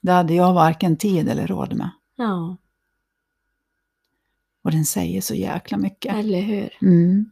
Det 0.00 0.12
hade 0.12 0.34
jag 0.34 0.54
varken 0.54 0.96
tid 0.96 1.28
eller 1.28 1.46
råd 1.46 1.74
med. 1.76 1.90
Ja, 2.16 2.56
Och 4.62 4.70
den 4.70 4.84
säger 4.84 5.20
så 5.20 5.34
jäkla 5.34 5.78
mycket. 5.78 6.14
eller 6.14 6.40
hur? 6.40 6.78
Mm. 6.82 7.30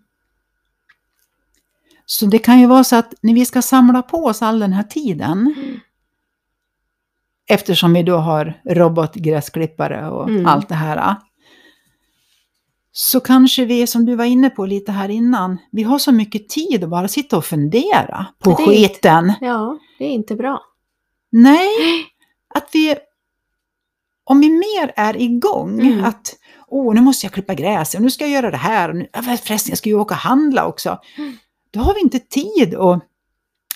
Så 2.12 2.26
det 2.26 2.38
kan 2.38 2.60
ju 2.60 2.66
vara 2.66 2.84
så 2.84 2.96
att 2.96 3.14
när 3.20 3.34
vi 3.34 3.46
ska 3.46 3.62
samla 3.62 4.02
på 4.02 4.16
oss 4.24 4.42
all 4.42 4.58
den 4.58 4.72
här 4.72 4.82
tiden, 4.82 5.54
Mm. 5.56 5.80
eftersom 7.48 7.92
vi 7.92 8.02
då 8.02 8.16
har 8.16 8.60
robotgräsklippare 8.64 10.10
och 10.10 10.28
Mm. 10.28 10.46
allt 10.46 10.68
det 10.68 10.74
här, 10.74 11.16
så 12.92 13.20
kanske 13.20 13.64
vi, 13.64 13.86
som 13.86 14.04
du 14.06 14.14
var 14.16 14.24
inne 14.24 14.50
på 14.50 14.66
lite 14.66 14.92
här 14.92 15.08
innan, 15.08 15.58
vi 15.72 15.82
har 15.82 15.98
så 15.98 16.12
mycket 16.12 16.48
tid 16.48 16.84
att 16.84 16.90
bara 16.90 17.08
sitta 17.08 17.36
och 17.36 17.44
fundera 17.44 18.26
på 18.38 18.50
Det 18.50 18.56
skiten. 18.56 19.32
Ja, 19.40 19.78
det 19.98 20.04
är 20.04 20.10
inte 20.10 20.34
bra. 20.34 20.62
Nej, 21.32 21.68
att 22.54 22.68
vi, 22.72 22.96
om 24.24 24.40
vi 24.40 24.48
mer 24.50 24.92
är 24.96 25.16
igång, 25.20 25.80
Mm. 25.80 26.04
att 26.04 26.36
åh, 26.68 26.94
nu 26.94 27.00
måste 27.00 27.26
jag 27.26 27.32
klippa 27.32 27.54
gräset, 27.54 28.00
nu 28.00 28.10
ska 28.10 28.24
jag 28.24 28.32
göra 28.32 28.50
det 28.50 28.56
här, 28.56 28.88
och 28.88 28.96
nu, 28.96 29.08
förresten, 29.22 29.70
jag 29.70 29.78
ska 29.78 29.88
ju 29.88 29.94
åka 29.98 30.14
och 30.14 30.20
handla 30.20 30.66
också. 30.66 30.98
Mm. 31.18 31.36
Då 31.70 31.80
har 31.80 31.94
vi 31.94 32.00
inte 32.00 32.18
tid 32.18 32.74
att 32.74 33.02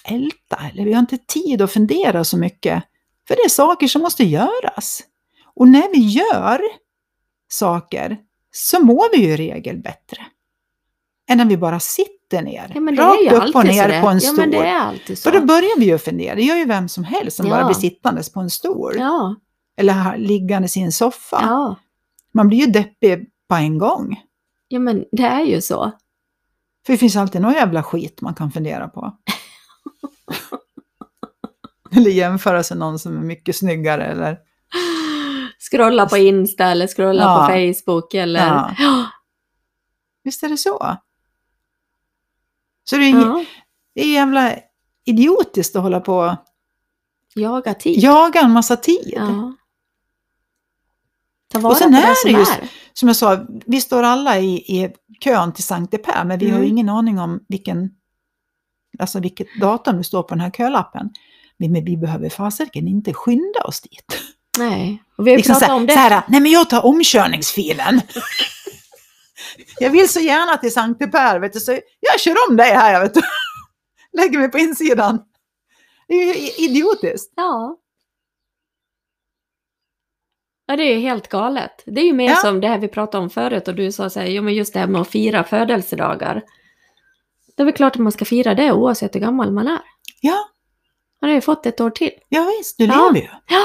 älta, 0.04 0.56
eller 0.72 0.84
vi 0.84 0.92
har 0.92 1.00
inte 1.00 1.18
tid 1.18 1.62
att 1.62 1.72
fundera 1.72 2.24
så 2.24 2.36
mycket. 2.38 2.82
För 3.28 3.36
det 3.36 3.42
är 3.42 3.48
saker 3.48 3.88
som 3.88 4.02
måste 4.02 4.24
göras. 4.24 5.00
Och 5.54 5.68
när 5.68 5.92
vi 5.92 5.98
gör 6.00 6.60
saker 7.48 8.16
så 8.50 8.80
mår 8.84 9.16
vi 9.16 9.22
ju 9.26 9.32
i 9.32 9.36
regel 9.36 9.78
bättre. 9.78 10.26
Än 11.28 11.38
när 11.38 11.44
vi 11.44 11.56
bara 11.56 11.80
sitter 11.80 12.42
ner, 12.42 12.72
Ja, 12.74 12.80
rakt 13.04 13.48
upp 13.48 13.54
och 13.54 13.64
ner 13.64 14.02
på 14.02 14.08
en 14.08 14.14
Ja, 14.14 14.20
stol. 14.20 14.36
men 14.36 14.50
det 14.50 14.56
är 14.58 14.78
alltid 14.78 15.18
så. 15.18 15.30
För 15.30 15.38
då 15.40 15.46
börjar 15.46 15.78
vi 15.78 15.84
ju 15.86 15.98
fundera, 15.98 16.34
det 16.34 16.42
gör 16.42 16.56
ju 16.56 16.64
vem 16.64 16.88
som 16.88 17.04
helst 17.04 17.36
som 17.36 17.46
Ja. 17.46 17.52
bara 17.56 17.64
blir 17.64 17.74
sittandes 17.74 18.32
på 18.32 18.40
en 18.40 18.50
stol. 18.50 18.92
Ja, 18.98 19.34
Eller 19.76 20.18
liggandes 20.18 20.76
i 20.76 20.80
en 20.80 20.92
soffa. 20.92 21.38
ja. 21.42 21.76
Man 22.32 22.48
blir 22.48 22.58
ju 22.58 22.66
deppig 22.66 23.26
på 23.48 23.54
en 23.54 23.78
gång. 23.78 24.20
ja, 24.68 24.78
men 24.78 25.04
det 25.12 25.22
är 25.22 25.40
ju 25.44 25.60
så. 25.60 25.92
För 26.86 26.92
det 26.92 26.98
finns 26.98 27.16
alltid 27.16 27.40
någon 27.40 27.52
jävla 27.52 27.82
skit 27.82 28.20
man 28.20 28.34
kan 28.34 28.50
fundera 28.52 28.88
på. 28.88 29.16
eller 31.96 32.10
jämföra 32.10 32.62
sig 32.62 32.76
med 32.76 32.86
någon 32.86 32.98
som 32.98 33.16
är 33.16 33.20
mycket 33.22 33.56
snyggare 33.56 34.04
eller... 34.06 34.38
Scrolla 35.70 36.06
på 36.08 36.16
Insta 36.16 36.64
eller 36.64 36.86
scrolla 36.86 37.22
Ja. 37.22 37.46
på 37.46 37.52
Facebook 37.52 38.14
eller... 38.14 38.74
Ja. 38.78 39.06
Visst 40.24 40.42
är 40.42 40.48
det 40.48 40.56
så? 40.56 40.96
Så 42.84 42.96
det 42.96 43.04
är, 43.04 43.10
ja. 43.10 43.44
det 43.94 44.00
är 44.02 44.12
jävla 44.12 44.54
idiotiskt 45.04 45.76
att 45.76 45.82
hålla 45.82 46.00
på 46.00 46.16
och 46.16 46.36
Jaga 47.34 47.74
tid. 47.74 47.98
jaga 48.02 48.40
en 48.40 48.50
massa 48.50 48.76
tid. 48.76 49.12
Ja. 49.16 49.54
Ta 51.48 51.58
vara 51.58 51.70
Och 51.72 51.76
sen 51.76 51.92
på 51.92 51.96
är 51.98 52.02
det 52.02 52.08
det 52.08 52.16
som 52.16 52.30
just- 52.30 52.58
är. 52.58 52.70
Som 52.94 53.08
jag 53.08 53.16
sa, 53.16 53.46
vi 53.66 53.80
står 53.80 54.02
alla 54.02 54.38
i, 54.38 54.54
i 54.54 54.90
kön 55.20 55.52
till 55.52 55.64
Sankte 55.64 55.98
Per, 55.98 56.24
men 56.24 56.38
vi 56.38 56.50
har 56.50 56.58
Mm. 56.58 56.68
ingen 56.70 56.88
aning 56.88 57.18
om 57.18 57.40
vilken, 57.48 57.90
alltså 58.98 59.20
vilket 59.20 59.46
datum 59.60 59.96
det 59.98 60.04
står 60.04 60.22
på 60.22 60.28
den 60.34 60.40
här 60.40 60.50
kölappen. 60.50 61.10
Men 61.56 61.72
men 61.72 61.84
vi 61.84 61.96
behöver 61.96 62.28
fasiken 62.28 62.88
inte 62.88 63.12
skynda 63.14 63.60
oss 63.64 63.80
dit. 63.80 64.20
Nej. 64.58 65.02
Och 65.18 65.26
vi 65.26 65.30
har 65.30 65.36
Liksom 65.36 65.52
pratat 65.54 65.68
här, 65.68 65.76
om 65.76 65.86
det. 65.86 65.92
så 65.92 65.98
här, 65.98 66.22
nej 66.28 66.40
men 66.40 66.52
jag 66.52 66.70
tar 66.70 66.86
omkörningsfilen. 66.86 68.00
jag 69.78 69.90
vill 69.90 70.08
så 70.08 70.20
gärna 70.20 70.56
till 70.56 70.72
Sankte 70.72 71.06
Per, 71.06 71.38
vet 71.40 71.52
du, 71.52 71.60
så 71.60 71.72
jag 72.00 72.20
kör 72.20 72.36
om 72.50 72.56
dig 72.56 72.70
här, 72.74 72.92
jag 72.92 73.00
vet 73.00 73.14
du. 73.14 73.20
Lägger 74.12 74.38
mig 74.38 74.50
på 74.50 74.58
insidan. 74.58 75.18
Det 76.08 76.14
är 76.14 76.24
ju 76.34 76.50
idiotiskt. 76.64 77.32
Ja. 77.36 77.76
Ja, 80.66 80.76
det 80.76 80.82
är 80.82 80.94
ju 80.94 81.00
helt 81.00 81.28
galet. 81.28 81.82
Det 81.86 82.00
är 82.00 82.04
ju 82.04 82.12
mer 82.12 82.30
Ja. 82.30 82.36
som 82.36 82.60
det 82.60 82.68
här 82.68 82.78
vi 82.78 82.88
pratade 82.88 83.24
om 83.24 83.30
förut 83.30 83.68
och 83.68 83.74
du 83.74 83.92
sa 83.92 84.10
så 84.10 84.20
här, 84.20 84.26
jo 84.26 84.42
men 84.42 84.54
just 84.54 84.72
det 84.72 84.80
här 84.80 84.86
med 84.86 85.00
att 85.00 85.08
fira 85.08 85.44
födelsedagar. 85.44 86.42
Det 87.56 87.62
är 87.62 87.64
väl 87.64 87.74
klart 87.74 87.96
att 87.96 88.02
man 88.02 88.12
ska 88.12 88.24
fira 88.24 88.54
det 88.54 88.72
oavsett 88.72 89.14
hur 89.14 89.20
gammal 89.20 89.52
man 89.52 89.68
är. 89.68 89.80
Ja, 90.20 90.48
Man 91.20 91.30
har 91.30 91.34
ju 91.34 91.40
fått 91.40 91.66
ett 91.66 91.80
år 91.80 91.90
till. 91.90 92.10
ja 92.28 92.50
visst, 92.58 92.78
du 92.78 92.84
Ja. 92.84 93.10
lever 93.12 93.26
ju. 93.26 93.32
Ja. 93.48 93.64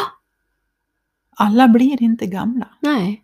Alla 1.37 1.67
blir 1.67 2.01
inte 2.03 2.25
gamla. 2.25 2.67
Nej. 2.81 3.23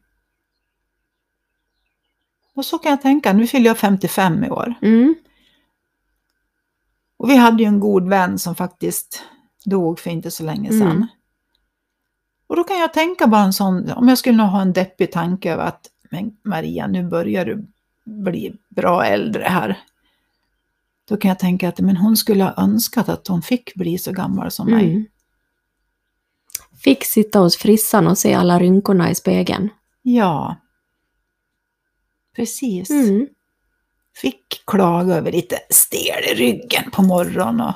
Och 2.56 2.66
så 2.66 2.78
kan 2.78 2.90
jag 2.90 3.02
tänka, 3.02 3.34
nu 3.34 3.48
fyller 3.48 3.66
jag 3.70 3.78
55 3.78 4.44
i 4.44 4.50
år. 4.50 4.74
Mm. 4.82 5.16
Och 7.18 7.30
vi 7.30 7.36
hade 7.36 7.64
ju 7.64 7.68
en 7.68 7.80
god 7.80 8.10
vän 8.10 8.40
som 8.40 8.56
faktiskt 8.56 9.24
dog 9.66 10.00
för 10.00 10.10
inte 10.10 10.32
så 10.32 10.44
länge 10.44 10.70
sedan. 10.70 10.82
Mm. 10.92 11.08
Och 12.48 12.56
då 12.56 12.64
kan 12.64 12.80
jag 12.80 12.94
tänka 12.94 13.28
bara 13.28 13.42
en 13.42 13.54
sån, 13.54 13.92
om 13.92 14.08
jag 14.08 14.18
skulle 14.18 14.44
ha 14.44 14.62
en 14.62 14.74
deppig 14.74 15.12
tanke 15.12 15.54
över 15.54 15.64
att 15.64 15.90
men 16.10 16.38
Maria, 16.44 16.88
nu 16.88 17.04
börjar 17.04 17.46
du 17.46 17.68
bli 18.04 18.56
bra 18.70 19.06
äldre 19.06 19.44
här. 19.44 19.80
Då 21.08 21.18
kan 21.18 21.30
jag 21.30 21.40
tänka 21.40 21.70
att 21.70 21.80
men 21.80 21.98
hon 21.98 22.18
skulle 22.18 22.44
ha 22.44 22.54
önskat 22.58 23.10
att 23.10 23.28
hon 23.28 23.42
fick 23.42 23.76
bli 23.76 23.98
så 23.98 24.12
gammal 24.12 24.52
som 24.52 24.70
mig. 24.72 24.92
Mm. 24.92 25.06
Fick 26.84 27.06
sitta 27.06 27.40
hos 27.40 27.58
frissan 27.58 28.08
och 28.08 28.18
se 28.18 28.34
alla 28.34 28.60
rynkorna 28.60 29.12
i 29.12 29.16
spegeln. 29.16 29.70
Ja, 30.02 30.56
precis. 32.36 32.90
Mm. 32.90 33.28
Fick 34.16 34.66
klaga 34.66 35.16
över 35.16 35.32
lite 35.32 35.60
stel 35.70 36.24
i 36.32 36.36
ryggen 36.36 36.92
på 36.92 37.02
morgonen. 37.02 37.62
Och... 37.62 37.74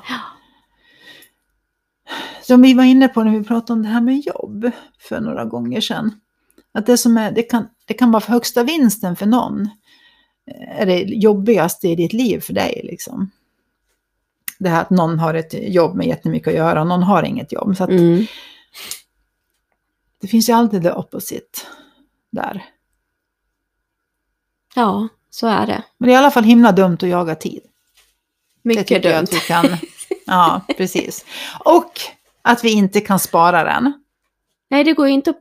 Som 2.41 2.61
vi 2.61 2.73
var 2.73 2.83
inne 2.83 3.07
på 3.07 3.23
när 3.23 3.37
vi 3.39 3.43
pratade 3.45 3.73
om 3.73 3.83
det 3.83 3.89
här 3.89 4.01
med 4.01 4.19
jobb 4.19 4.71
för 4.99 5.19
några 5.19 5.45
gånger 5.45 5.81
sedan. 5.81 6.19
Att 6.71 6.85
det, 6.85 6.97
som 6.97 7.17
är, 7.17 7.31
det, 7.31 7.43
kan, 7.43 7.67
det 7.85 7.93
kan 7.93 8.11
vara 8.11 8.21
för 8.21 8.31
högsta 8.33 8.63
vinsten 8.63 9.15
för 9.15 9.25
någon. 9.25 9.69
är 10.67 10.85
det 10.85 10.99
jobbigaste 10.99 11.87
i 11.87 11.95
ditt 11.95 12.13
liv 12.13 12.39
för 12.39 12.53
dig? 12.53 12.81
Liksom? 12.83 13.31
Det 14.59 14.69
här 14.69 14.81
att 14.81 14.89
någon 14.89 15.19
har 15.19 15.33
ett 15.33 15.53
jobb 15.73 15.95
med 15.95 16.07
jättemycket 16.07 16.47
att 16.47 16.53
göra 16.53 16.81
och 16.81 16.87
någon 16.87 17.03
har 17.03 17.23
inget 17.23 17.51
jobb. 17.51 17.77
Så 17.77 17.83
Mm. 17.83 18.25
det 20.21 20.27
finns 20.27 20.49
ju 20.49 20.53
alltid 20.53 20.81
det 20.81 20.93
opposite 20.93 21.59
där. 22.31 22.65
Ja, 24.75 25.07
så 25.29 25.47
är 25.47 25.67
det. 25.67 25.83
Men 25.97 26.07
det 26.07 26.13
är 26.13 26.15
i 26.15 26.17
alla 26.17 26.31
fall 26.31 26.43
himla 26.43 26.71
dumt 26.71 26.93
att 27.01 27.09
jaga 27.09 27.35
tid. 27.35 27.61
Mycket 28.61 28.91
jag 28.91 29.01
dumt. 29.01 29.23
att 29.23 29.33
vi 29.33 29.39
kan. 29.39 29.65
Ja, 30.29 30.61
precis. 30.77 31.25
Och 31.65 31.91
att 32.41 32.63
vi 32.63 32.71
inte 32.71 33.01
kan 33.01 33.19
spara 33.19 33.63
den. 33.63 33.93
Nej, 34.71 34.83
det 34.83 34.93
går 34.93 35.07
ju 35.07 35.13
inte 35.13 35.33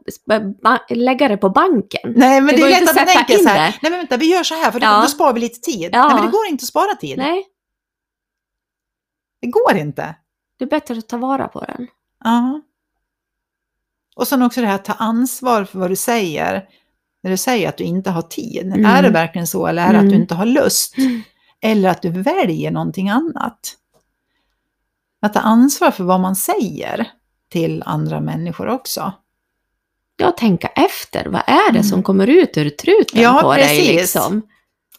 att 0.63 0.91
lägga 0.91 1.29
det 1.29 1.37
på 1.37 1.51
banken. 1.51 2.13
Nej, 2.17 2.41
men 2.41 2.47
Det 2.55 2.63
det, 2.63 2.73
är 2.73 2.81
lätt 2.81 2.91
att 2.91 2.97
man 2.97 3.07
tänker 3.07 3.39
så 3.39 3.49
här. 3.49 3.79
Nej, 3.83 3.91
men 3.91 3.93
vänta, 3.93 4.17
vi 4.17 4.33
gör 4.33 4.43
så 4.43 4.55
här 4.55 4.71
för 4.71 4.81
då, 4.81 4.87
Ja. 4.87 5.01
då 5.03 5.07
sparar 5.09 5.33
vi 5.33 5.41
lite 5.41 5.61
tid. 5.61 5.91
Ja. 5.93 6.07
Nej, 6.07 6.15
men 6.15 6.25
det 6.27 6.31
går 6.33 6.47
inte 6.47 6.63
att 6.63 6.69
spara 6.69 6.95
tid. 6.95 7.19
Nej, 7.19 7.45
Det 9.41 9.47
går 9.47 9.77
inte. 9.77 10.15
det 10.59 10.65
är 10.65 10.69
bättre 10.69 10.99
att 10.99 11.09
ta 11.09 11.17
vara 11.17 11.49
på 11.49 11.61
den. 11.65 11.87
Ja. 12.25 12.61
Och 14.17 14.29
sen 14.29 14.43
också 14.43 14.61
det 14.61 14.67
här 14.67 14.75
att 14.75 14.85
ta 14.85 14.93
ansvar 14.93 15.65
för 15.65 15.79
vad 15.79 15.91
du 15.91 15.97
säger. 15.97 16.69
När 17.23 17.31
du 17.31 17.37
säger 17.37 17.69
att 17.69 17.77
du 17.77 17.85
inte 17.85 18.11
har 18.11 18.23
tid. 18.23 18.67
Mm. 18.67 18.87
Är 18.87 19.03
det 19.03 19.11
verkligen 19.11 19.47
så 19.47 19.67
eller 19.67 19.83
är 19.89 19.93
det 19.93 19.99
att 19.99 20.05
du 20.05 20.09
Mm. 20.09 20.21
inte 20.23 20.35
har 20.35 20.47
lust? 20.47 20.99
Mm. 20.99 21.23
Eller 21.61 21.89
att 21.89 22.03
du 22.03 22.11
väljer 22.11 22.71
någonting 22.71 23.09
annat? 23.09 23.77
Att 25.21 25.35
ta 25.35 25.41
ansvar 25.41 25.91
för 25.91 26.05
vad 26.05 26.21
man 26.21 26.37
säger 26.37 27.11
till 27.49 27.83
andra 27.87 28.21
människor 28.21 28.69
också. 28.69 29.13
Ja, 30.17 30.31
tänka 30.33 30.69
efter. 30.69 31.27
Vad 31.27 31.43
är 31.47 31.73
det 31.73 31.79
Mm. 31.79 31.83
som 31.83 32.03
kommer 32.03 32.27
ut 32.27 32.57
ur 32.57 32.71
truten 32.71 33.23
Ja, 33.23 33.39
på 33.43 33.55
dig 33.55 33.63
precis. 33.79 33.89
liksom? 34.01 34.43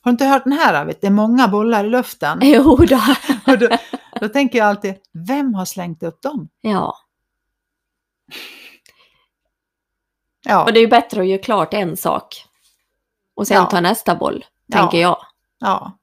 Har 0.02 0.12
du 0.12 0.14
inte 0.14 0.26
hört 0.26 0.44
den 0.44 0.54
här? 0.54 0.74
David? 0.74 0.96
Det 1.02 1.08
är 1.08 1.12
många 1.12 1.48
bollar 1.48 1.86
i 1.86 1.90
luften. 1.90 2.40
Jo 2.44 2.76
då. 2.76 3.00
Då, 3.56 3.70
då 4.22 4.28
tänker 4.30 4.58
jag 4.60 4.68
alltid, 4.68 4.96
vem 5.28 5.54
har 5.54 5.66
slängt 5.66 6.04
upp 6.04 6.22
dem? 6.22 6.50
Ja, 6.62 6.96
Ja, 10.46 10.64
och 10.64 10.74
det 10.74 10.80
är 10.80 10.82
ju 10.82 10.88
bättre 10.88 11.22
att 11.22 11.28
göra 11.28 11.42
klart 11.42 11.74
en 11.74 11.98
sak. 11.98 12.46
Och 13.36 13.48
sen 13.48 13.58
Ja. 13.58 13.66
ta 13.66 13.82
nästa 13.82 14.16
boll, 14.16 14.46
Ja. 14.66 14.78
tänker 14.78 14.98
jag. 15.02 15.18
ja, 15.60 15.99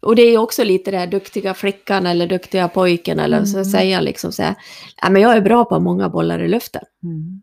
Och 0.00 0.16
det 0.16 0.22
är 0.22 0.38
också 0.38 0.64
lite 0.64 0.90
det 0.90 0.98
här 0.98 1.06
duktiga 1.06 1.54
flickan 1.54 2.06
eller 2.06 2.26
duktiga 2.26 2.68
pojken 2.68 3.18
eller 3.18 3.44
så 3.44 3.56
Mm. 3.56 3.64
säga 3.64 4.00
liksom 4.00 4.32
så 4.32 4.42
här, 4.42 4.54
ja 5.02 5.10
men 5.10 5.22
jag 5.22 5.36
är 5.36 5.40
bra 5.40 5.64
på 5.64 5.80
många 5.80 6.08
bollar 6.08 6.38
i 6.42 6.48
luften. 6.48 6.82
mm. 7.02 7.42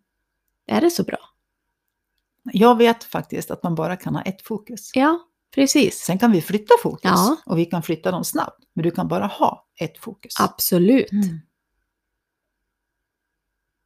Är 0.67 0.81
det 0.81 0.89
så 0.91 1.03
bra? 1.03 1.17
Jag 2.53 2.77
vet 2.77 3.03
faktiskt 3.03 3.51
att 3.51 3.63
man 3.63 3.75
bara 3.75 3.95
kan 3.95 4.15
ha 4.15 4.21
ett 4.21 4.41
fokus. 4.41 4.91
Ja, 4.93 5.19
precis. 5.55 5.99
Sen 5.99 6.19
kan 6.19 6.31
vi 6.31 6.41
flytta 6.41 6.73
fokus 6.83 7.11
Ja. 7.11 7.37
och 7.45 7.57
vi 7.57 7.65
kan 7.65 7.83
flytta 7.83 8.11
dem 8.11 8.23
snabbt. 8.23 8.63
Men 8.73 8.83
du 8.83 8.91
kan 8.91 9.07
bara 9.07 9.25
ha 9.25 9.65
ett 9.79 9.97
fokus. 9.97 10.33
Absolut. 10.39 11.11
Mm. 11.11 11.39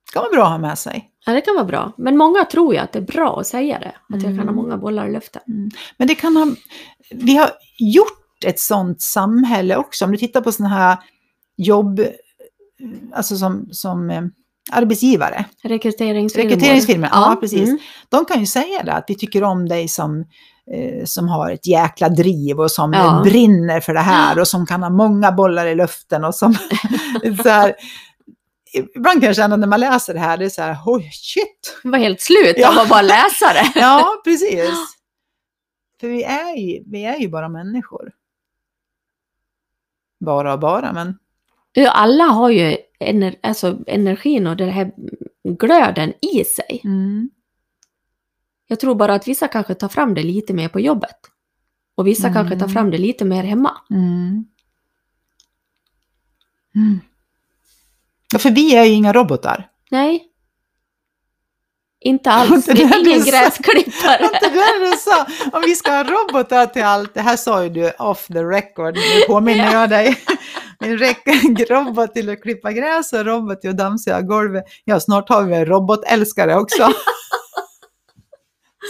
ska 0.10 0.20
vara 0.20 0.30
bra 0.32 0.44
att 0.44 0.50
ha 0.52 0.58
med 0.58 0.78
sig. 0.80 1.12
Ja, 1.26 1.34
det 1.34 1.42
kan 1.42 1.56
vara 1.56 1.66
bra. 1.66 1.92
Men 1.98 2.18
många 2.18 2.46
tror 2.46 2.74
ju 2.74 2.80
att 2.80 2.92
det 2.94 3.00
är 3.00 3.04
bra 3.04 3.40
att 3.40 3.48
säga 3.48 3.80
det. 3.80 3.96
Att 4.16 4.24
jag 4.24 4.32
kan 4.32 4.36
ha 4.36 4.42
Mm. 4.44 4.56
många 4.56 4.78
bollar 4.78 5.08
i 5.08 5.12
luften. 5.12 5.42
Men 5.98 6.08
det 6.08 6.16
kan 6.16 6.36
ha... 6.36 6.48
Vi 7.12 7.36
har 7.38 7.52
gjort 7.80 8.21
ett 8.46 8.60
sånt 8.60 9.02
samhälle 9.02 9.76
också. 9.76 10.06
Om 10.06 10.12
du 10.12 10.18
tittar 10.18 10.42
på 10.42 10.52
sådana 10.52 10.76
här 10.76 10.98
jobb... 11.58 12.02
Alltså 13.14 13.38
som, 13.38 13.68
som 13.72 14.10
eh, 14.10 14.22
arbetsgivare. 14.72 15.46
Rekryteringsfirmor. 15.64 16.50
Rekryteringsfirmor, 16.50 17.10
ja, 17.12 17.38
precis. 17.42 17.70
Mm. 17.70 17.78
De 18.10 18.26
kan 18.26 18.40
ju 18.40 18.46
säga 18.46 18.84
det, 18.84 18.94
att 18.94 19.06
vi 19.08 19.16
tycker 19.16 19.44
om 19.44 19.70
dig 19.70 19.88
som, 19.88 20.20
eh, 20.74 21.06
som 21.06 21.28
har 21.28 21.52
ett 21.52 21.68
jäkla 21.68 22.10
driv 22.10 22.60
och 22.60 22.72
som 22.72 22.94
Ja. 22.94 23.22
brinner 23.24 23.80
för 23.80 23.94
det 23.94 24.00
här 24.00 24.40
och 24.40 24.48
som 24.48 24.66
kan 24.66 24.84
ha 24.84 24.90
många 24.90 25.32
bollar 25.32 25.66
i 25.66 25.76
luften 25.76 26.24
och 26.24 26.36
som 26.36 26.54
så 27.44 27.50
här, 27.50 27.76
Ibland 28.96 29.20
kan 29.22 29.28
jag 29.28 29.36
känna 29.36 29.56
när 29.56 29.68
man 29.68 29.80
läser 29.80 30.14
det 30.14 30.20
här, 30.20 30.38
det 30.38 30.46
är 30.46 30.50
så 30.50 30.62
här, 30.62 30.78
oj, 30.86 31.10
shit. 31.14 31.80
Det 31.84 31.90
var 31.90 31.98
helt 32.00 32.22
slut 32.22 32.56
Ja. 32.58 32.70
av 32.70 32.78
att 32.80 32.90
bara 32.90 33.02
läsa 33.02 33.54
det. 33.54 33.72
Ja, 33.80 34.08
precis. 34.24 34.70
För 36.02 36.08
vi 36.08 36.24
är 36.24 36.56
ju, 36.58 36.84
vi 36.92 37.06
är 37.06 37.18
ju 37.18 37.30
bara 37.30 37.50
människor. 37.50 38.12
Bara 40.26 40.54
och 40.54 40.60
bara, 40.60 40.94
men 40.94 41.18
Ja, 41.74 41.92
Alla 41.92 42.24
har 42.24 42.50
ju 42.50 42.78
ener, 43.00 43.36
alltså 43.44 43.80
energin 43.88 44.48
och 44.48 44.58
den 44.58 44.70
här 44.70 44.92
glöden 45.44 46.14
i 46.22 46.44
sig. 46.44 46.82
mm, 46.84 47.30
Jag 48.68 48.80
tror 48.80 48.96
bara 48.96 49.14
att 49.14 49.28
vissa 49.28 49.48
kanske 49.48 49.76
tar 49.76 49.88
fram 49.88 50.14
det 50.14 50.24
lite 50.24 50.54
mer 50.54 50.70
på 50.70 50.80
jobbet. 50.80 51.18
Och 51.96 52.08
vissa 52.08 52.28
Mm. 52.28 52.34
kanske 52.34 52.60
tar 52.60 52.68
fram 52.68 52.92
det 52.92 52.98
lite 52.98 53.26
mer 53.26 53.44
hemma. 53.44 53.78
mm. 53.90 54.46
Mm. 56.76 57.00
Ja, 58.34 58.40
för 58.40 58.50
vi 58.52 58.76
är 58.76 58.84
ju 58.86 58.94
inga 58.94 59.14
robotar. 59.14 59.70
Nej. 59.92 60.31
Inte 62.04 62.32
alls. 62.32 62.68
Vi 62.68 62.74
det 62.74 62.82
är 62.82 63.00
ingen 63.00 63.26
gräsklippare. 63.26 64.24
Inte 64.24 64.50
det 64.50 64.92
du 64.92 64.98
sa. 64.98 65.26
Om 65.54 65.62
vi 65.66 65.76
ska 65.76 65.92
ha 65.92 66.04
robotar 66.04 66.66
till 66.66 66.84
allt. 66.84 67.14
Det 67.14 67.22
här 67.22 67.38
sa 67.38 67.64
ju 67.64 67.70
du 67.70 67.92
off 67.92 68.28
the 68.28 68.44
record. 68.44 68.96
Nu 68.96 69.26
påminner 69.28 69.74
jag 69.74 69.90
dig. 69.90 70.18
En 70.80 70.98
robot 71.70 72.14
till 72.14 72.30
att 72.30 72.42
klippa 72.42 72.72
gräs 72.72 73.14
och 73.14 73.26
robot 73.26 73.62
till 73.62 73.70
att 73.70 73.78
dammsuga 73.78 74.22
golvet. 74.22 74.64
Ja, 74.84 75.00
snart 75.00 75.30
har 75.30 75.44
vi 75.44 75.56
en 75.56 75.66
robotälskare 75.66 76.56
också. 76.56 76.94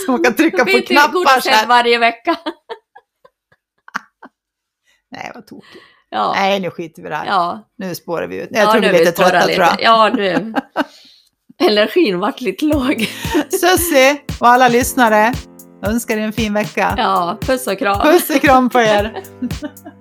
Som 0.06 0.24
kan 0.24 0.34
trycka 0.34 0.58
på 0.58 0.66
Vi 0.66 0.82
knappar 0.82 1.08
tillgodoser 1.12 1.52
här. 1.52 1.68
varje 1.68 1.98
vecka. 1.98 2.36
Nej, 5.12 5.32
vad 5.36 5.48
tokigt. 5.48 5.84
Ja. 6.10 6.34
Nej, 6.36 6.60
nu 6.60 6.70
skiter 6.72 7.02
vi 7.02 7.08
i 7.08 7.10
det 7.10 7.16
här. 7.16 7.26
Ja. 7.26 7.70
Nu 7.78 7.96
spårar 7.96 8.28
vi 8.28 8.42
ut. 8.42 8.50
Jag 8.52 8.64
ja, 8.64 8.72
tror 8.72 8.82
vi 8.82 8.88
nu 8.88 8.94
är 8.94 9.00
lite 9.00 9.12
trötta 9.12 9.42
tror 9.42 9.58
jag. 9.58 9.82
Ja, 9.82 10.10
nu. 10.14 10.54
Energin 11.62 12.20
vart 12.20 12.42
lite 12.42 12.66
låg. 12.66 13.10
Sussi 13.50 14.22
och 14.40 14.48
alla 14.48 14.68
lyssnare 14.68 15.34
önskar 15.86 16.18
er 16.18 16.22
en 16.22 16.34
fin 16.34 16.54
vecka. 16.54 16.94
Ja, 16.98 17.38
puss 17.42 17.68
och 17.68 17.80
kram. 17.80 18.02
Puss 18.02 18.30
och 18.30 18.42
kram 18.42 18.70
på 18.70 18.80
er. 18.80 19.24